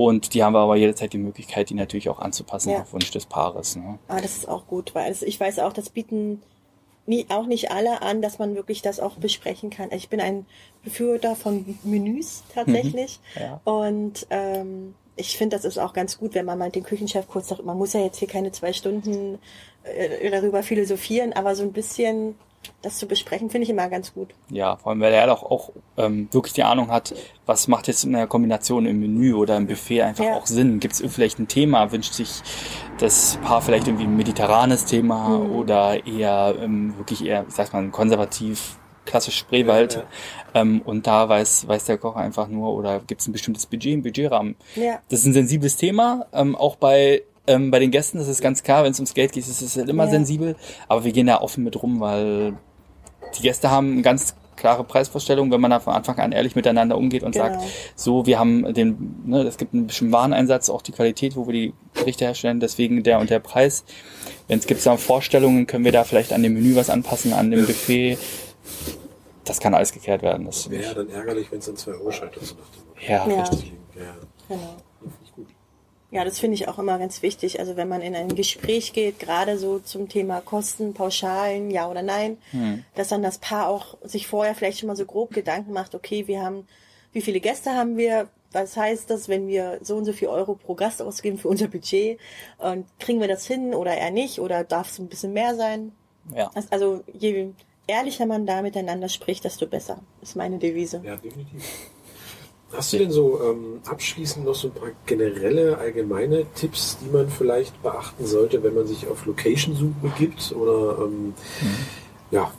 und 0.00 0.32
die 0.32 0.42
haben 0.42 0.54
wir 0.54 0.60
aber 0.60 0.76
jederzeit 0.76 1.12
die 1.12 1.18
Möglichkeit, 1.18 1.68
die 1.68 1.74
natürlich 1.74 2.08
auch 2.08 2.20
anzupassen 2.20 2.70
ja. 2.70 2.80
auf 2.80 2.94
Wunsch 2.94 3.10
des 3.10 3.26
Paares. 3.26 3.76
Ne? 3.76 3.98
Ah, 4.08 4.18
das 4.22 4.38
ist 4.38 4.48
auch 4.48 4.66
gut, 4.66 4.94
weil 4.94 5.04
also 5.04 5.26
ich 5.26 5.38
weiß 5.38 5.58
auch, 5.58 5.74
das 5.74 5.90
bieten 5.90 6.40
nie, 7.04 7.26
auch 7.28 7.44
nicht 7.44 7.70
alle 7.70 8.00
an, 8.00 8.22
dass 8.22 8.38
man 8.38 8.54
wirklich 8.54 8.80
das 8.80 8.98
auch 8.98 9.16
besprechen 9.16 9.68
kann. 9.68 9.92
Ich 9.92 10.08
bin 10.08 10.18
ein 10.22 10.46
Befürworter 10.82 11.36
von 11.36 11.78
Menüs 11.82 12.44
tatsächlich 12.54 13.20
mhm. 13.34 13.42
ja. 13.42 13.60
und 13.64 14.26
ähm, 14.30 14.94
ich 15.16 15.36
finde, 15.36 15.56
das 15.56 15.66
ist 15.66 15.76
auch 15.76 15.92
ganz 15.92 16.16
gut, 16.16 16.34
wenn 16.34 16.46
man 16.46 16.56
mal 16.56 16.70
den 16.70 16.82
Küchenchef 16.82 17.28
kurz 17.28 17.48
sagt, 17.48 17.62
man 17.62 17.76
muss 17.76 17.92
ja 17.92 18.00
jetzt 18.00 18.16
hier 18.16 18.28
keine 18.28 18.52
zwei 18.52 18.72
Stunden 18.72 19.38
äh, 19.82 20.30
darüber 20.30 20.62
philosophieren, 20.62 21.34
aber 21.34 21.54
so 21.54 21.62
ein 21.62 21.72
bisschen 21.72 22.36
das 22.82 22.98
zu 22.98 23.06
besprechen, 23.06 23.50
finde 23.50 23.64
ich 23.64 23.70
immer 23.70 23.88
ganz 23.88 24.14
gut. 24.14 24.30
Ja, 24.50 24.76
vor 24.76 24.90
allem, 24.90 25.00
weil 25.00 25.12
er 25.12 25.30
auch, 25.32 25.42
auch 25.42 25.70
ähm, 25.96 26.28
wirklich 26.32 26.52
die 26.52 26.62
Ahnung 26.62 26.90
hat, 26.90 27.14
was 27.46 27.68
macht 27.68 27.88
jetzt 27.88 28.04
in 28.04 28.12
der 28.12 28.26
Kombination 28.26 28.86
im 28.86 29.00
Menü 29.00 29.34
oder 29.34 29.56
im 29.56 29.66
Buffet 29.66 30.02
einfach 30.02 30.24
ja. 30.24 30.34
auch 30.34 30.46
Sinn. 30.46 30.80
Gibt 30.80 30.94
es 30.94 31.02
vielleicht 31.12 31.38
ein 31.38 31.48
Thema? 31.48 31.92
Wünscht 31.92 32.14
sich 32.14 32.42
das 32.98 33.38
Paar 33.42 33.62
vielleicht 33.62 33.86
irgendwie 33.86 34.04
ein 34.04 34.16
mediterranes 34.16 34.84
Thema 34.84 35.28
mhm. 35.28 35.56
oder 35.56 36.06
eher 36.06 36.54
ähm, 36.60 36.96
wirklich 36.98 37.24
eher, 37.24 37.44
ich 37.48 37.54
sag 37.54 37.72
mal, 37.72 37.86
konservativ 37.88 38.76
klassisch 39.06 39.38
Spreewald. 39.38 39.94
Ja, 39.94 40.00
ja. 40.00 40.60
Ähm, 40.62 40.82
und 40.84 41.06
da 41.06 41.28
weiß, 41.28 41.66
weiß 41.66 41.84
der 41.84 41.98
Koch 41.98 42.16
einfach 42.16 42.48
nur, 42.48 42.74
oder 42.74 43.00
gibt 43.00 43.20
es 43.20 43.28
ein 43.28 43.32
bestimmtes 43.32 43.66
Budget, 43.66 43.98
ein 43.98 44.02
Budgetrahmen. 44.02 44.56
Ja. 44.74 45.00
Das 45.08 45.20
ist 45.20 45.26
ein 45.26 45.32
sensibles 45.32 45.76
Thema, 45.76 46.26
ähm, 46.32 46.56
auch 46.56 46.76
bei 46.76 47.22
ähm, 47.46 47.70
bei 47.70 47.78
den 47.78 47.90
Gästen 47.90 48.18
ist 48.18 48.28
es 48.28 48.40
ganz 48.40 48.62
klar, 48.62 48.84
wenn 48.84 48.92
es 48.92 48.98
ums 48.98 49.14
Geld 49.14 49.32
geht, 49.32 49.46
ist 49.46 49.62
es 49.62 49.76
halt 49.76 49.88
immer 49.88 50.04
ja. 50.04 50.10
sensibel. 50.10 50.56
Aber 50.88 51.04
wir 51.04 51.12
gehen 51.12 51.26
da 51.26 51.40
offen 51.40 51.64
mit 51.64 51.82
rum, 51.82 52.00
weil 52.00 52.54
die 53.38 53.42
Gäste 53.42 53.70
haben 53.70 53.92
eine 53.92 54.02
ganz 54.02 54.34
klare 54.56 54.84
Preisvorstellung, 54.84 55.50
wenn 55.50 55.60
man 55.60 55.70
da 55.70 55.80
von 55.80 55.94
Anfang 55.94 56.18
an 56.18 56.32
ehrlich 56.32 56.54
miteinander 56.54 56.96
umgeht 56.96 57.22
und 57.22 57.32
genau. 57.32 57.46
sagt, 57.46 57.62
so, 57.96 58.26
wir 58.26 58.38
haben 58.38 58.72
den, 58.74 59.22
ne, 59.24 59.42
es 59.42 59.56
gibt 59.56 59.72
einen 59.72 59.86
bestimmten 59.86 60.12
Wareneinsatz, 60.12 60.68
auch 60.68 60.82
die 60.82 60.92
Qualität, 60.92 61.34
wo 61.34 61.46
wir 61.46 61.54
die 61.54 61.72
Gerichte 61.94 62.26
herstellen, 62.26 62.60
deswegen 62.60 63.02
der 63.02 63.18
und 63.18 63.30
der 63.30 63.40
Preis. 63.40 63.84
Wenn 64.48 64.58
es 64.58 64.66
gibt 64.66 64.84
da 64.84 64.96
Vorstellungen, 64.96 65.66
können 65.66 65.84
wir 65.84 65.92
da 65.92 66.04
vielleicht 66.04 66.32
an 66.32 66.42
dem 66.42 66.54
Menü 66.54 66.76
was 66.76 66.90
anpassen, 66.90 67.32
an 67.32 67.50
dem 67.50 67.66
Buffet. 67.66 68.18
Das 69.44 69.60
kann 69.60 69.74
alles 69.74 69.92
geklärt 69.92 70.22
werden. 70.22 70.46
Das 70.46 70.68
wäre 70.70 70.82
ja 70.82 70.94
dann 70.94 71.08
ärgerlich, 71.08 71.50
wenn 71.50 71.58
es 71.58 71.66
dann 71.66 71.76
zwei 71.76 71.92
Euro 71.92 72.12
scheitert. 72.12 72.44
So 72.44 72.54
ja, 73.00 73.26
ja, 73.26 73.40
richtig. 73.40 73.72
Ja. 73.96 74.14
Genau. 74.48 74.76
Ja, 76.10 76.24
das 76.24 76.40
finde 76.40 76.56
ich 76.56 76.66
auch 76.66 76.78
immer 76.78 76.98
ganz 76.98 77.22
wichtig. 77.22 77.60
Also 77.60 77.76
wenn 77.76 77.88
man 77.88 78.02
in 78.02 78.16
ein 78.16 78.34
Gespräch 78.34 78.92
geht, 78.92 79.20
gerade 79.20 79.58
so 79.58 79.78
zum 79.78 80.08
Thema 80.08 80.40
Kosten, 80.40 80.92
Pauschalen, 80.92 81.70
ja 81.70 81.88
oder 81.88 82.02
nein, 82.02 82.38
hm. 82.50 82.84
dass 82.96 83.08
dann 83.08 83.22
das 83.22 83.38
Paar 83.38 83.68
auch 83.68 83.96
sich 84.02 84.26
vorher 84.26 84.54
vielleicht 84.54 84.80
schon 84.80 84.88
mal 84.88 84.96
so 84.96 85.06
grob 85.06 85.32
Gedanken 85.32 85.72
macht, 85.72 85.94
okay, 85.94 86.26
wir 86.26 86.42
haben, 86.42 86.66
wie 87.12 87.20
viele 87.20 87.40
Gäste 87.40 87.72
haben 87.72 87.96
wir? 87.96 88.28
Was 88.52 88.76
heißt 88.76 89.08
das, 89.08 89.28
wenn 89.28 89.46
wir 89.46 89.78
so 89.82 89.96
und 89.96 90.04
so 90.04 90.12
viel 90.12 90.26
Euro 90.26 90.56
pro 90.56 90.74
Gast 90.74 91.00
ausgeben 91.00 91.38
für 91.38 91.46
unser 91.46 91.68
Budget? 91.68 92.18
Und 92.58 92.86
kriegen 92.98 93.20
wir 93.20 93.28
das 93.28 93.46
hin 93.46 93.74
oder 93.74 93.96
eher 93.96 94.10
nicht? 94.10 94.40
Oder 94.40 94.64
darf 94.64 94.90
es 94.90 94.98
ein 94.98 95.06
bisschen 95.06 95.32
mehr 95.32 95.54
sein? 95.54 95.92
Ja. 96.34 96.50
Also 96.70 97.04
je 97.12 97.52
ehrlicher 97.86 98.26
man 98.26 98.46
da 98.46 98.62
miteinander 98.62 99.08
spricht, 99.08 99.44
desto 99.44 99.66
besser, 99.66 100.00
ist 100.22 100.34
meine 100.34 100.58
Devise. 100.58 101.00
Ja, 101.04 101.16
definitiv. 101.16 101.62
Hast 102.72 102.92
du 102.92 102.98
denn 102.98 103.10
so 103.10 103.40
ähm, 103.42 103.80
abschließend 103.84 104.44
noch 104.44 104.54
so 104.54 104.68
ein 104.68 104.74
paar 104.74 104.90
generelle, 105.06 105.78
allgemeine 105.78 106.46
Tipps, 106.54 106.98
die 107.00 107.10
man 107.10 107.28
vielleicht 107.28 107.82
beachten 107.82 108.26
sollte, 108.26 108.62
wenn 108.62 108.74
man 108.74 108.86
sich 108.86 109.08
auf 109.08 109.26
Location-Suche 109.26 109.94
begibt? 110.02 110.52
Oder 110.52 111.04
ähm, 111.04 111.26
mhm. 111.26 111.34
ja, 112.30 112.52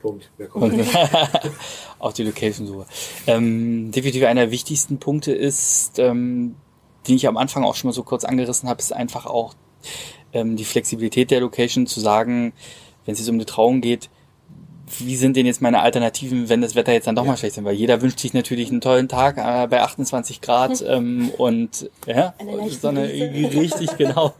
Punkt. 0.00 0.30
Wer 0.36 0.48
kommt? 0.48 0.74
auf 1.98 2.12
die 2.14 2.24
Location-Suche. 2.24 2.86
Ähm, 3.26 3.90
definitiv 3.90 4.24
einer 4.24 4.42
der 4.42 4.50
wichtigsten 4.50 4.98
Punkte 4.98 5.32
ist, 5.32 5.98
ähm, 5.98 6.56
die 7.06 7.14
ich 7.14 7.26
am 7.26 7.36
Anfang 7.36 7.64
auch 7.64 7.74
schon 7.74 7.88
mal 7.88 7.94
so 7.94 8.02
kurz 8.02 8.24
angerissen 8.24 8.68
habe, 8.68 8.80
ist 8.80 8.92
einfach 8.92 9.26
auch 9.26 9.54
ähm, 10.32 10.56
die 10.56 10.64
Flexibilität 10.64 11.30
der 11.30 11.40
Location 11.40 11.86
zu 11.86 12.00
sagen, 12.00 12.52
wenn 13.04 13.12
es 13.12 13.20
jetzt 13.20 13.28
um 13.28 13.36
eine 13.36 13.46
Trauung 13.46 13.80
geht, 13.80 14.10
wie 14.98 15.16
sind 15.16 15.36
denn 15.36 15.46
jetzt 15.46 15.62
meine 15.62 15.80
Alternativen, 15.80 16.48
wenn 16.48 16.60
das 16.60 16.74
Wetter 16.74 16.92
jetzt 16.92 17.06
dann 17.06 17.14
doch 17.14 17.24
ja. 17.24 17.30
mal 17.30 17.36
schlecht 17.36 17.56
ist? 17.56 17.64
Weil 17.64 17.74
jeder 17.74 18.02
wünscht 18.02 18.18
sich 18.18 18.34
natürlich 18.34 18.70
einen 18.70 18.80
tollen 18.80 19.08
Tag 19.08 19.38
äh, 19.38 19.66
bei 19.66 19.82
28 19.82 20.40
Grad 20.40 20.82
ähm, 20.86 21.30
und 21.38 21.90
ja, 22.06 22.34
Sonne 22.80 23.04
richtig 23.04 23.96
genau. 23.98 24.34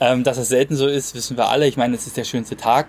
ähm, 0.00 0.24
dass 0.24 0.38
es 0.38 0.48
selten 0.48 0.76
so 0.76 0.86
ist, 0.86 1.14
wissen 1.14 1.36
wir 1.36 1.48
alle. 1.48 1.66
Ich 1.66 1.76
meine, 1.76 1.94
es 1.94 2.06
ist 2.06 2.16
der 2.16 2.24
schönste 2.24 2.56
Tag. 2.56 2.88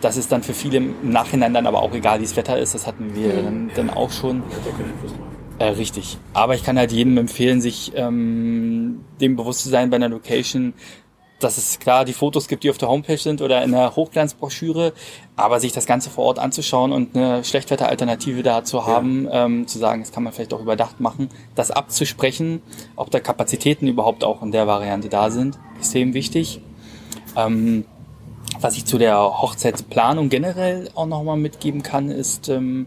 Das 0.00 0.16
ist 0.16 0.32
dann 0.32 0.42
für 0.42 0.54
viele 0.54 0.78
im 0.78 1.10
Nachhinein 1.10 1.54
dann 1.54 1.66
aber 1.66 1.80
auch 1.80 1.94
egal, 1.94 2.18
wie 2.18 2.24
das 2.24 2.36
Wetter 2.36 2.58
ist. 2.58 2.74
Das 2.74 2.86
hatten 2.86 3.14
wir 3.14 3.28
mhm. 3.28 3.44
dann, 3.44 3.70
dann 3.76 3.90
auch 3.90 4.10
schon. 4.10 4.42
Äh, 5.58 5.66
richtig. 5.66 6.18
Aber 6.32 6.54
ich 6.56 6.64
kann 6.64 6.76
halt 6.76 6.90
jedem 6.90 7.16
empfehlen, 7.18 7.60
sich 7.60 7.92
ähm, 7.94 9.04
dem 9.20 9.36
bewusst 9.36 9.60
zu 9.60 9.68
sein 9.68 9.90
bei 9.90 9.96
einer 9.96 10.08
Location, 10.08 10.74
dass 11.42 11.58
es 11.58 11.78
klar 11.78 12.04
die 12.04 12.12
Fotos 12.12 12.48
gibt, 12.48 12.64
die 12.64 12.70
auf 12.70 12.78
der 12.78 12.88
Homepage 12.88 13.18
sind 13.18 13.42
oder 13.42 13.62
in 13.62 13.72
der 13.72 13.94
Hochglanzbroschüre, 13.96 14.92
aber 15.36 15.60
sich 15.60 15.72
das 15.72 15.86
Ganze 15.86 16.10
vor 16.10 16.24
Ort 16.24 16.38
anzuschauen 16.38 16.92
und 16.92 17.16
eine 17.16 17.44
Schlechtwetteralternative 17.44 18.42
da 18.42 18.64
zu 18.64 18.86
haben, 18.86 19.24
ja. 19.24 19.44
ähm, 19.44 19.66
zu 19.66 19.78
sagen, 19.78 20.02
das 20.02 20.12
kann 20.12 20.22
man 20.22 20.32
vielleicht 20.32 20.54
auch 20.54 20.60
überdacht 20.60 21.00
machen, 21.00 21.28
das 21.54 21.70
abzusprechen, 21.70 22.62
ob 22.96 23.10
da 23.10 23.20
Kapazitäten 23.20 23.86
überhaupt 23.86 24.24
auch 24.24 24.42
in 24.42 24.52
der 24.52 24.66
Variante 24.66 25.08
da 25.08 25.30
sind, 25.30 25.58
extrem 25.78 26.14
wichtig. 26.14 26.60
Ähm, 27.36 27.84
was 28.60 28.76
ich 28.76 28.84
zu 28.84 28.98
der 28.98 29.18
Hochzeitsplanung 29.18 30.28
generell 30.28 30.90
auch 30.94 31.06
nochmal 31.06 31.36
mitgeben 31.36 31.82
kann, 31.82 32.10
ist, 32.10 32.48
ähm, 32.48 32.86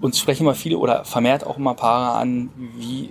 uns 0.00 0.18
sprechen 0.18 0.42
immer 0.42 0.54
viele 0.54 0.78
oder 0.78 1.04
vermehrt 1.04 1.46
auch 1.46 1.56
immer 1.56 1.74
Paare 1.74 2.18
an, 2.18 2.50
wie 2.76 3.10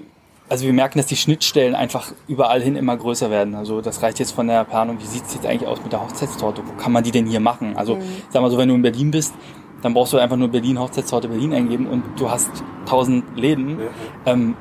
also 0.54 0.66
wir 0.66 0.74
merken, 0.74 1.00
dass 1.00 1.08
die 1.08 1.16
Schnittstellen 1.16 1.74
einfach 1.74 2.12
überall 2.28 2.62
hin 2.62 2.76
immer 2.76 2.96
größer 2.96 3.32
werden. 3.32 3.56
Also 3.56 3.82
das 3.82 4.04
reicht 4.04 4.20
jetzt 4.20 4.34
von 4.34 4.46
der 4.46 4.63
Planung, 4.66 5.00
wie 5.00 5.06
sieht 5.08 5.26
es 5.26 5.34
jetzt 5.34 5.48
eigentlich 5.48 5.68
aus 5.68 5.82
mit 5.82 5.92
der 5.92 6.00
Hochzeitstorte? 6.04 6.62
Wo 6.63 6.74
kann 6.80 6.92
man 6.92 7.04
die 7.04 7.10
denn 7.10 7.26
hier 7.26 7.39
machen? 7.39 7.76
Also 7.76 7.96
mhm. 7.96 8.02
sag 8.30 8.44
mal 8.44 8.52
so, 8.52 8.60
wenn 8.60 8.70
du 8.70 8.76
in 8.76 8.84
Berlin 8.84 9.10
bist, 9.10 9.34
dann 9.82 9.96
brauchst 9.96 10.13
du 10.13 10.20
einfach 10.20 10.38
nur 10.38 10.50
Berlin 10.50 10.80
Hochzeitstorte 10.80 11.28
Berlin 11.28 11.54
eingeben 11.56 11.88
und 11.88 12.04
du 12.18 12.30
hast 12.30 12.52
tausend 12.86 13.36
Läden. 13.36 13.80
Ja. 13.80 14.34
Ähm, 14.34 14.56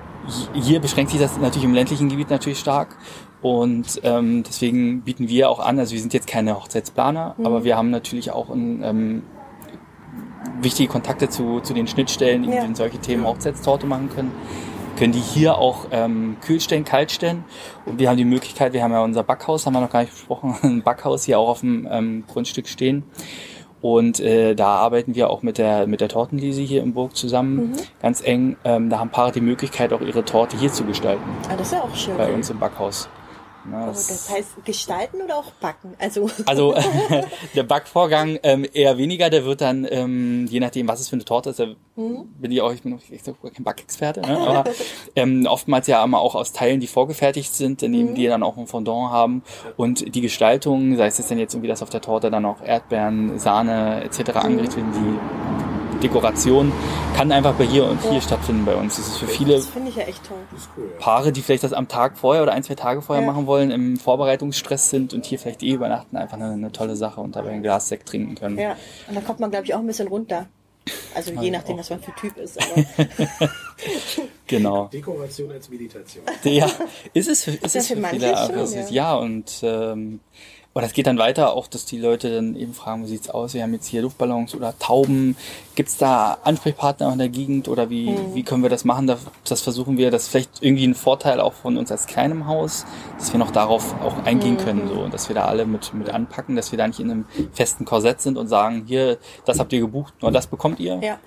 hier 0.54 0.80
beschränkt 0.80 1.10
sich 1.10 1.20
das 1.20 1.36
natürlich 1.36 1.64
im 1.64 1.74
ländlichen 1.74 2.08
Gebiet 2.08 2.30
natürlich 2.30 2.58
stark. 2.58 2.96
Und 3.42 4.00
ähm, 4.02 4.44
deswegen 4.44 5.02
bieten 5.02 5.28
wir 5.28 5.50
auch 5.50 5.60
an, 5.60 5.78
also 5.78 5.92
wir 5.92 6.00
sind 6.00 6.14
jetzt 6.14 6.26
keine 6.26 6.56
Hochzeitsplaner, 6.56 7.34
mhm. 7.36 7.44
aber 7.44 7.64
wir 7.64 7.76
haben 7.76 7.90
natürlich 7.90 8.30
auch 8.30 8.48
ein, 8.48 8.82
ähm, 8.82 9.22
wichtige 10.62 10.88
Kontakte 10.88 11.28
zu, 11.28 11.60
zu 11.60 11.74
den 11.74 11.86
Schnittstellen, 11.86 12.44
die 12.44 12.48
ja. 12.48 12.64
solche 12.72 12.96
Themen 12.96 13.26
Hochzeitstorte 13.26 13.86
machen 13.86 14.08
können 14.08 14.30
können 14.96 15.12
die 15.12 15.20
hier 15.20 15.58
auch 15.58 15.86
ähm, 15.90 16.36
kühl 16.40 16.60
stellen, 16.60 16.84
kalt 16.84 17.10
stellen. 17.10 17.44
Und 17.86 17.98
wir 17.98 18.08
haben 18.08 18.16
die 18.16 18.24
Möglichkeit, 18.24 18.72
wir 18.72 18.82
haben 18.82 18.92
ja 18.92 19.02
unser 19.02 19.22
Backhaus, 19.22 19.66
haben 19.66 19.74
wir 19.74 19.80
noch 19.80 19.90
gar 19.90 20.02
nicht 20.02 20.12
besprochen, 20.12 20.56
ein 20.62 20.82
Backhaus 20.82 21.24
hier 21.24 21.38
auch 21.38 21.48
auf 21.48 21.60
dem 21.60 21.88
ähm, 21.90 22.24
Grundstück 22.26 22.68
stehen. 22.68 23.04
Und 23.80 24.20
äh, 24.20 24.54
da 24.54 24.76
arbeiten 24.76 25.16
wir 25.16 25.28
auch 25.28 25.42
mit 25.42 25.58
der 25.58 25.88
mit 25.88 26.00
der 26.00 26.08
Tortenlese 26.08 26.62
hier 26.62 26.82
im 26.82 26.94
Burg 26.94 27.16
zusammen, 27.16 27.56
mhm. 27.56 27.72
ganz 28.00 28.22
eng. 28.22 28.56
Ähm, 28.64 28.90
da 28.90 29.00
haben 29.00 29.10
Paare 29.10 29.32
die 29.32 29.40
Möglichkeit, 29.40 29.92
auch 29.92 30.00
ihre 30.00 30.24
Torte 30.24 30.56
hier 30.56 30.72
zu 30.72 30.84
gestalten. 30.84 31.24
Ah, 31.48 31.56
das 31.56 31.66
ist 31.68 31.72
ja 31.72 31.82
auch 31.82 31.96
schön. 31.96 32.16
Bei 32.16 32.32
uns 32.32 32.48
im 32.48 32.60
Backhaus. 32.60 33.08
Ne? 33.64 33.80
Oh, 33.82 33.86
Das- 33.88 34.08
das 34.08 34.30
heißt 34.30 34.64
gestalten 34.64 35.22
oder 35.22 35.36
auch 35.36 35.52
backen? 35.60 35.94
Also, 35.98 36.28
Also 36.46 36.74
der 37.54 37.62
Backvorgang 37.62 38.38
ähm, 38.42 38.66
eher 38.72 38.98
weniger, 38.98 39.30
der 39.30 39.44
wird 39.44 39.60
dann, 39.60 39.86
ähm, 39.90 40.46
je 40.48 40.60
nachdem, 40.60 40.88
was 40.88 41.00
es 41.00 41.08
für 41.08 41.16
eine 41.16 41.24
Torte 41.24 41.50
ist, 41.50 41.58
da 41.60 41.66
bin 41.94 42.50
ich 42.50 42.60
auch, 42.62 42.72
ich 42.72 42.82
bin 42.82 42.94
auch 42.94 42.98
ich 43.10 43.22
sag, 43.22 43.34
kein 43.54 43.64
Backexperte, 43.64 44.22
ne? 44.22 44.36
aber 44.38 44.64
ähm, 45.14 45.46
oftmals 45.46 45.86
ja 45.86 46.02
immer 46.02 46.20
auch 46.20 46.34
aus 46.34 46.52
Teilen, 46.52 46.80
die 46.80 46.86
vorgefertigt 46.86 47.54
sind, 47.54 47.82
daneben 47.82 48.14
die 48.14 48.26
dann 48.26 48.42
auch 48.42 48.56
ein 48.56 48.66
Fondant 48.66 49.10
haben 49.12 49.42
und 49.76 50.14
die 50.14 50.20
Gestaltung, 50.22 50.96
sei 50.96 51.06
es 51.06 51.18
jetzt 51.18 51.30
dann 51.30 51.38
jetzt 51.38 51.54
irgendwie, 51.54 51.68
dass 51.68 51.82
auf 51.82 51.90
der 51.90 52.00
Torte 52.00 52.30
dann 52.30 52.44
auch 52.46 52.62
Erdbeeren, 52.64 53.38
Sahne 53.38 54.02
etc. 54.04 54.30
angerichtet 54.36 54.78
werden, 54.78 54.92
die 54.94 55.51
Dekoration 56.02 56.72
kann 57.16 57.32
einfach 57.32 57.54
bei 57.54 57.64
hier 57.64 57.84
und 57.84 58.00
hier 58.02 58.20
stattfinden 58.20 58.64
bei 58.64 58.74
uns. 58.76 58.96
Das 58.96 59.06
ist 59.08 59.18
für 59.18 59.26
viele 59.26 59.54
das 59.54 59.66
finde 59.66 59.88
ich 59.90 59.96
ja 59.96 60.02
echt 60.04 60.24
toll. 60.26 60.36
Das 60.50 60.62
ist 60.62 60.70
cool, 60.76 60.90
ja. 60.92 60.98
Paare, 60.98 61.32
die 61.32 61.40
vielleicht 61.42 61.64
das 61.64 61.72
am 61.72 61.88
Tag 61.88 62.18
vorher 62.18 62.42
oder 62.42 62.52
ein, 62.52 62.62
zwei 62.62 62.74
Tage 62.74 63.00
vorher 63.02 63.24
Ja. 63.24 63.30
machen 63.32 63.46
wollen, 63.46 63.70
im 63.70 63.96
Vorbereitungsstress 63.96 64.90
sind 64.90 65.14
und 65.14 65.24
hier 65.24 65.38
vielleicht 65.38 65.62
eh 65.62 65.72
übernachten, 65.72 66.16
einfach 66.16 66.36
eine, 66.36 66.52
eine 66.52 66.72
tolle 66.72 66.96
Sache 66.96 67.20
und 67.20 67.36
dabei 67.36 67.50
ein 67.50 67.62
Glas 67.62 67.88
Sekt 67.88 68.08
trinken 68.08 68.34
können. 68.34 68.58
Ja, 68.58 68.76
und 69.08 69.14
da 69.16 69.20
kommt 69.20 69.40
man, 69.40 69.50
glaube 69.50 69.64
ich, 69.66 69.74
auch 69.74 69.78
ein 69.80 69.86
bisschen 69.86 70.08
runter. 70.08 70.46
Also 71.14 71.30
je 71.40 71.50
nachdem, 71.52 71.78
was 71.78 71.90
man 71.90 72.00
für 72.00 72.12
Typ 72.16 72.36
ist. 72.38 72.58
Aber 72.60 72.82
Genau. 74.46 74.86
Dekoration 74.92 75.50
als 75.52 75.68
Meditation. 75.70 76.24
Ja, 76.44 76.68
ist 77.14 77.28
es 77.28 77.44
für, 77.44 77.52
ist 77.52 77.74
Ja, 77.74 77.80
es 77.80 77.86
für 77.88 77.94
für 77.94 78.00
manche 78.00 78.18
viele, 78.20 78.36
schon, 78.46 78.54
ist, 78.58 78.74
ja. 78.74 78.88
ja, 78.90 79.14
und 79.14 79.52
ähm, 79.62 80.20
und 80.74 80.82
das 80.82 80.94
geht 80.94 81.06
dann 81.06 81.18
weiter, 81.18 81.52
auch 81.52 81.66
dass 81.66 81.84
die 81.84 81.98
Leute 81.98 82.34
dann 82.34 82.56
eben 82.56 82.72
fragen, 82.72 83.04
wie 83.04 83.08
sieht's 83.08 83.28
aus? 83.28 83.52
Wir 83.52 83.62
haben 83.62 83.74
jetzt 83.74 83.86
hier 83.86 84.00
Luftballons 84.02 84.54
oder 84.54 84.72
Tauben. 84.78 85.36
Gibt's 85.74 85.98
da 85.98 86.38
Ansprechpartner 86.44 87.12
in 87.12 87.18
der 87.18 87.28
Gegend 87.28 87.68
oder 87.68 87.90
wie, 87.90 88.06
Hm. 88.08 88.34
wie 88.34 88.42
können 88.42 88.62
wir 88.62 88.70
das 88.70 88.84
machen? 88.84 89.06
Das, 89.06 89.60
versuchen 89.60 89.98
wir. 89.98 90.10
Das 90.10 90.22
ist 90.22 90.28
vielleicht 90.30 90.62
irgendwie 90.62 90.86
ein 90.86 90.94
Vorteil 90.94 91.40
auch 91.40 91.52
von 91.52 91.76
uns 91.76 91.92
als 91.92 92.06
kleinem 92.06 92.46
Haus, 92.46 92.86
dass 93.18 93.32
wir 93.32 93.38
noch 93.38 93.50
darauf 93.50 93.94
auch 94.02 94.24
eingehen 94.24 94.56
Hm, 94.58 94.64
können, 94.64 94.88
so, 94.88 95.00
und 95.00 95.12
dass 95.12 95.28
wir 95.28 95.34
da 95.34 95.44
alle 95.44 95.66
mit, 95.66 95.92
mit 95.92 96.08
anpacken, 96.08 96.56
dass 96.56 96.72
wir 96.72 96.78
da 96.78 96.86
nicht 96.86 97.00
in 97.00 97.10
einem 97.10 97.26
festen 97.52 97.84
Korsett 97.84 98.22
sind 98.22 98.38
und 98.38 98.48
sagen, 98.48 98.84
hier, 98.86 99.18
das 99.44 99.58
habt 99.58 99.72
ihr 99.74 99.80
gebucht, 99.80 100.14
nur 100.22 100.30
das 100.32 100.46
bekommt 100.46 100.80
ihr 100.80 100.98
ja, 101.02 101.18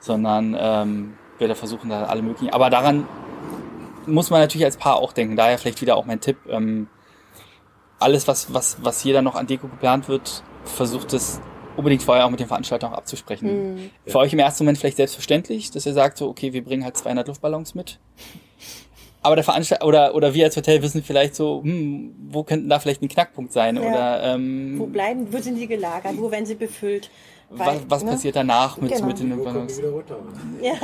sondern 0.00 0.56
ähm, 0.58 1.14
wir 1.38 1.48
da 1.48 1.54
versuchen 1.54 1.90
da 1.90 2.04
alle 2.04 2.22
möglichen. 2.22 2.52
Aber 2.54 2.70
daran 2.70 3.06
muss 4.06 4.30
man 4.30 4.40
natürlich 4.40 4.64
als 4.64 4.76
Paar 4.78 4.96
auch 4.96 5.12
denken. 5.12 5.36
Daher 5.36 5.58
vielleicht 5.58 5.80
wieder 5.82 5.96
auch 5.96 6.06
mein 6.06 6.20
Tipp. 6.20 6.38
Ähm, 6.48 6.88
alles, 7.98 8.28
was, 8.28 8.52
was, 8.52 8.78
was 8.82 9.02
hier 9.02 9.14
dann 9.14 9.24
noch 9.24 9.34
an 9.34 9.46
Deko 9.46 9.68
geplant 9.68 10.08
wird, 10.08 10.42
versucht 10.64 11.12
es 11.12 11.40
unbedingt 11.76 12.02
vorher 12.02 12.26
auch 12.26 12.30
mit 12.30 12.40
den 12.40 12.48
Veranstaltern 12.48 12.92
auch 12.92 12.96
abzusprechen. 12.96 13.74
Mhm. 13.74 13.90
Für 14.06 14.18
euch 14.18 14.32
im 14.32 14.38
ersten 14.38 14.64
Moment 14.64 14.78
vielleicht 14.78 14.96
selbstverständlich, 14.96 15.70
dass 15.70 15.86
ihr 15.86 15.92
sagt, 15.92 16.18
so, 16.18 16.28
okay, 16.28 16.52
wir 16.52 16.64
bringen 16.64 16.84
halt 16.84 16.96
200 16.96 17.28
Luftballons 17.28 17.74
mit. 17.74 17.98
Aber 19.22 19.34
der 19.34 19.44
Veranstalter 19.44 19.86
oder, 19.86 20.14
oder 20.14 20.34
wir 20.34 20.44
als 20.44 20.56
Hotel 20.56 20.82
wissen 20.82 21.02
vielleicht 21.02 21.34
so, 21.34 21.62
hm, 21.62 22.14
wo 22.30 22.44
könnten 22.44 22.68
da 22.68 22.78
vielleicht 22.78 23.02
ein 23.02 23.08
Knackpunkt 23.08 23.52
sein? 23.52 23.76
Ja. 23.76 23.82
Oder 23.82 24.22
ähm, 24.34 24.78
wo 24.78 24.86
bleiben, 24.86 25.32
wo 25.32 25.38
sind 25.38 25.56
die 25.56 25.66
gelagert, 25.66 26.14
wo 26.16 26.30
werden 26.30 26.46
sie 26.46 26.54
befüllt? 26.54 27.10
Was, 27.50 27.66
Weil, 27.66 27.80
was 27.88 28.04
ne? 28.04 28.10
passiert 28.10 28.36
danach 28.36 28.76
mit, 28.76 28.92
Genau. 28.92 29.06
mit 29.06 29.18
den 29.20 29.32
runter? 29.32 29.66
Ja, 30.62 30.74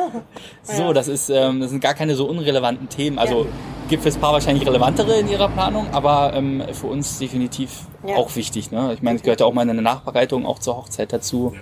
So, 0.62 0.92
das 0.92 1.08
ist, 1.08 1.28
ähm, 1.28 1.60
das 1.60 1.70
sind 1.70 1.80
gar 1.80 1.94
keine 1.94 2.14
so 2.14 2.26
unrelevanten 2.26 2.88
Themen. 2.88 3.18
Also 3.18 3.42
Ja. 3.44 3.50
gibt 3.88 4.02
fürs 4.02 4.16
Paar 4.16 4.32
wahrscheinlich 4.32 4.66
relevantere 4.66 5.18
in 5.20 5.28
ihrer 5.28 5.48
Planung, 5.48 5.86
aber 5.92 6.32
ähm, 6.34 6.62
für 6.72 6.86
uns 6.86 7.18
definitiv 7.18 7.82
Ja. 8.06 8.16
auch 8.16 8.34
wichtig. 8.36 8.70
Ne? 8.70 8.92
Ich 8.94 9.02
meine, 9.02 9.16
es 9.16 9.22
gehört 9.22 9.40
ja 9.40 9.46
auch 9.46 9.52
mal 9.52 9.60
eine 9.68 9.80
Nachbereitung 9.82 10.46
auch 10.46 10.58
zur 10.58 10.76
Hochzeit 10.76 11.12
dazu. 11.12 11.52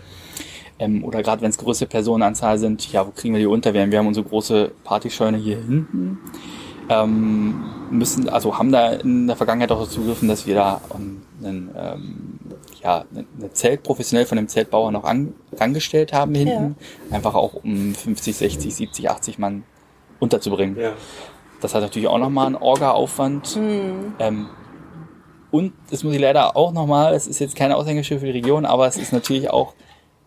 Ähm, 0.78 1.04
oder 1.04 1.22
gerade 1.22 1.42
wenn 1.42 1.50
es 1.50 1.58
größere 1.58 1.88
Personenanzahl 1.88 2.58
sind, 2.58 2.90
ja, 2.92 3.06
wo 3.06 3.10
kriegen 3.10 3.34
wir 3.34 3.40
die 3.40 3.46
unter? 3.46 3.74
Wir 3.74 3.82
haben, 3.82 3.90
wir 3.90 3.98
haben 3.98 4.06
unsere 4.06 4.26
große 4.26 4.70
Partyscheune 4.84 5.36
hier 5.38 5.56
hinten. 5.56 6.18
Ähm, 6.88 7.64
müssen, 7.90 8.28
also 8.28 8.58
haben 8.58 8.72
da 8.72 8.90
in 8.92 9.26
der 9.26 9.36
Vergangenheit 9.36 9.70
auch 9.70 9.80
dazu 9.84 10.00
gegriffen, 10.00 10.28
dass 10.28 10.46
wir 10.46 10.54
da 10.56 10.80
ähm, 10.94 11.22
einen, 11.42 11.70
ähm, 11.76 12.38
ja, 12.82 13.04
eine 13.14 13.52
Zelt 13.52 13.82
professionell 13.82 14.26
von 14.26 14.36
dem 14.36 14.48
Zeltbauer 14.48 14.90
noch 14.90 15.04
an, 15.04 15.34
angestellt 15.58 16.12
haben 16.12 16.34
hinten. 16.34 16.76
Einfach 17.10 17.34
auch 17.34 17.54
um 17.54 17.94
50, 17.94 18.36
60, 18.36 18.74
70, 18.74 19.10
80 19.10 19.38
Mann 19.38 19.62
unterzubringen. 20.18 20.76
Ja. 20.78 20.92
Das 21.60 21.74
hat 21.74 21.82
natürlich 21.82 22.08
auch 22.08 22.18
nochmal 22.18 22.46
einen 22.46 22.56
Orga-Aufwand. 22.56 23.56
Ähm, 24.18 24.48
und 25.52 25.72
das 25.90 26.02
muss 26.02 26.14
ich 26.14 26.20
leider 26.20 26.56
auch 26.56 26.72
nochmal, 26.72 27.14
es 27.14 27.26
ist 27.28 27.38
jetzt 27.38 27.54
keine 27.54 27.76
Aushängeschild 27.76 28.20
für 28.20 28.26
die 28.26 28.32
Region, 28.32 28.64
aber 28.64 28.86
es 28.88 28.96
ist 28.96 29.12
natürlich 29.12 29.50
auch, 29.50 29.74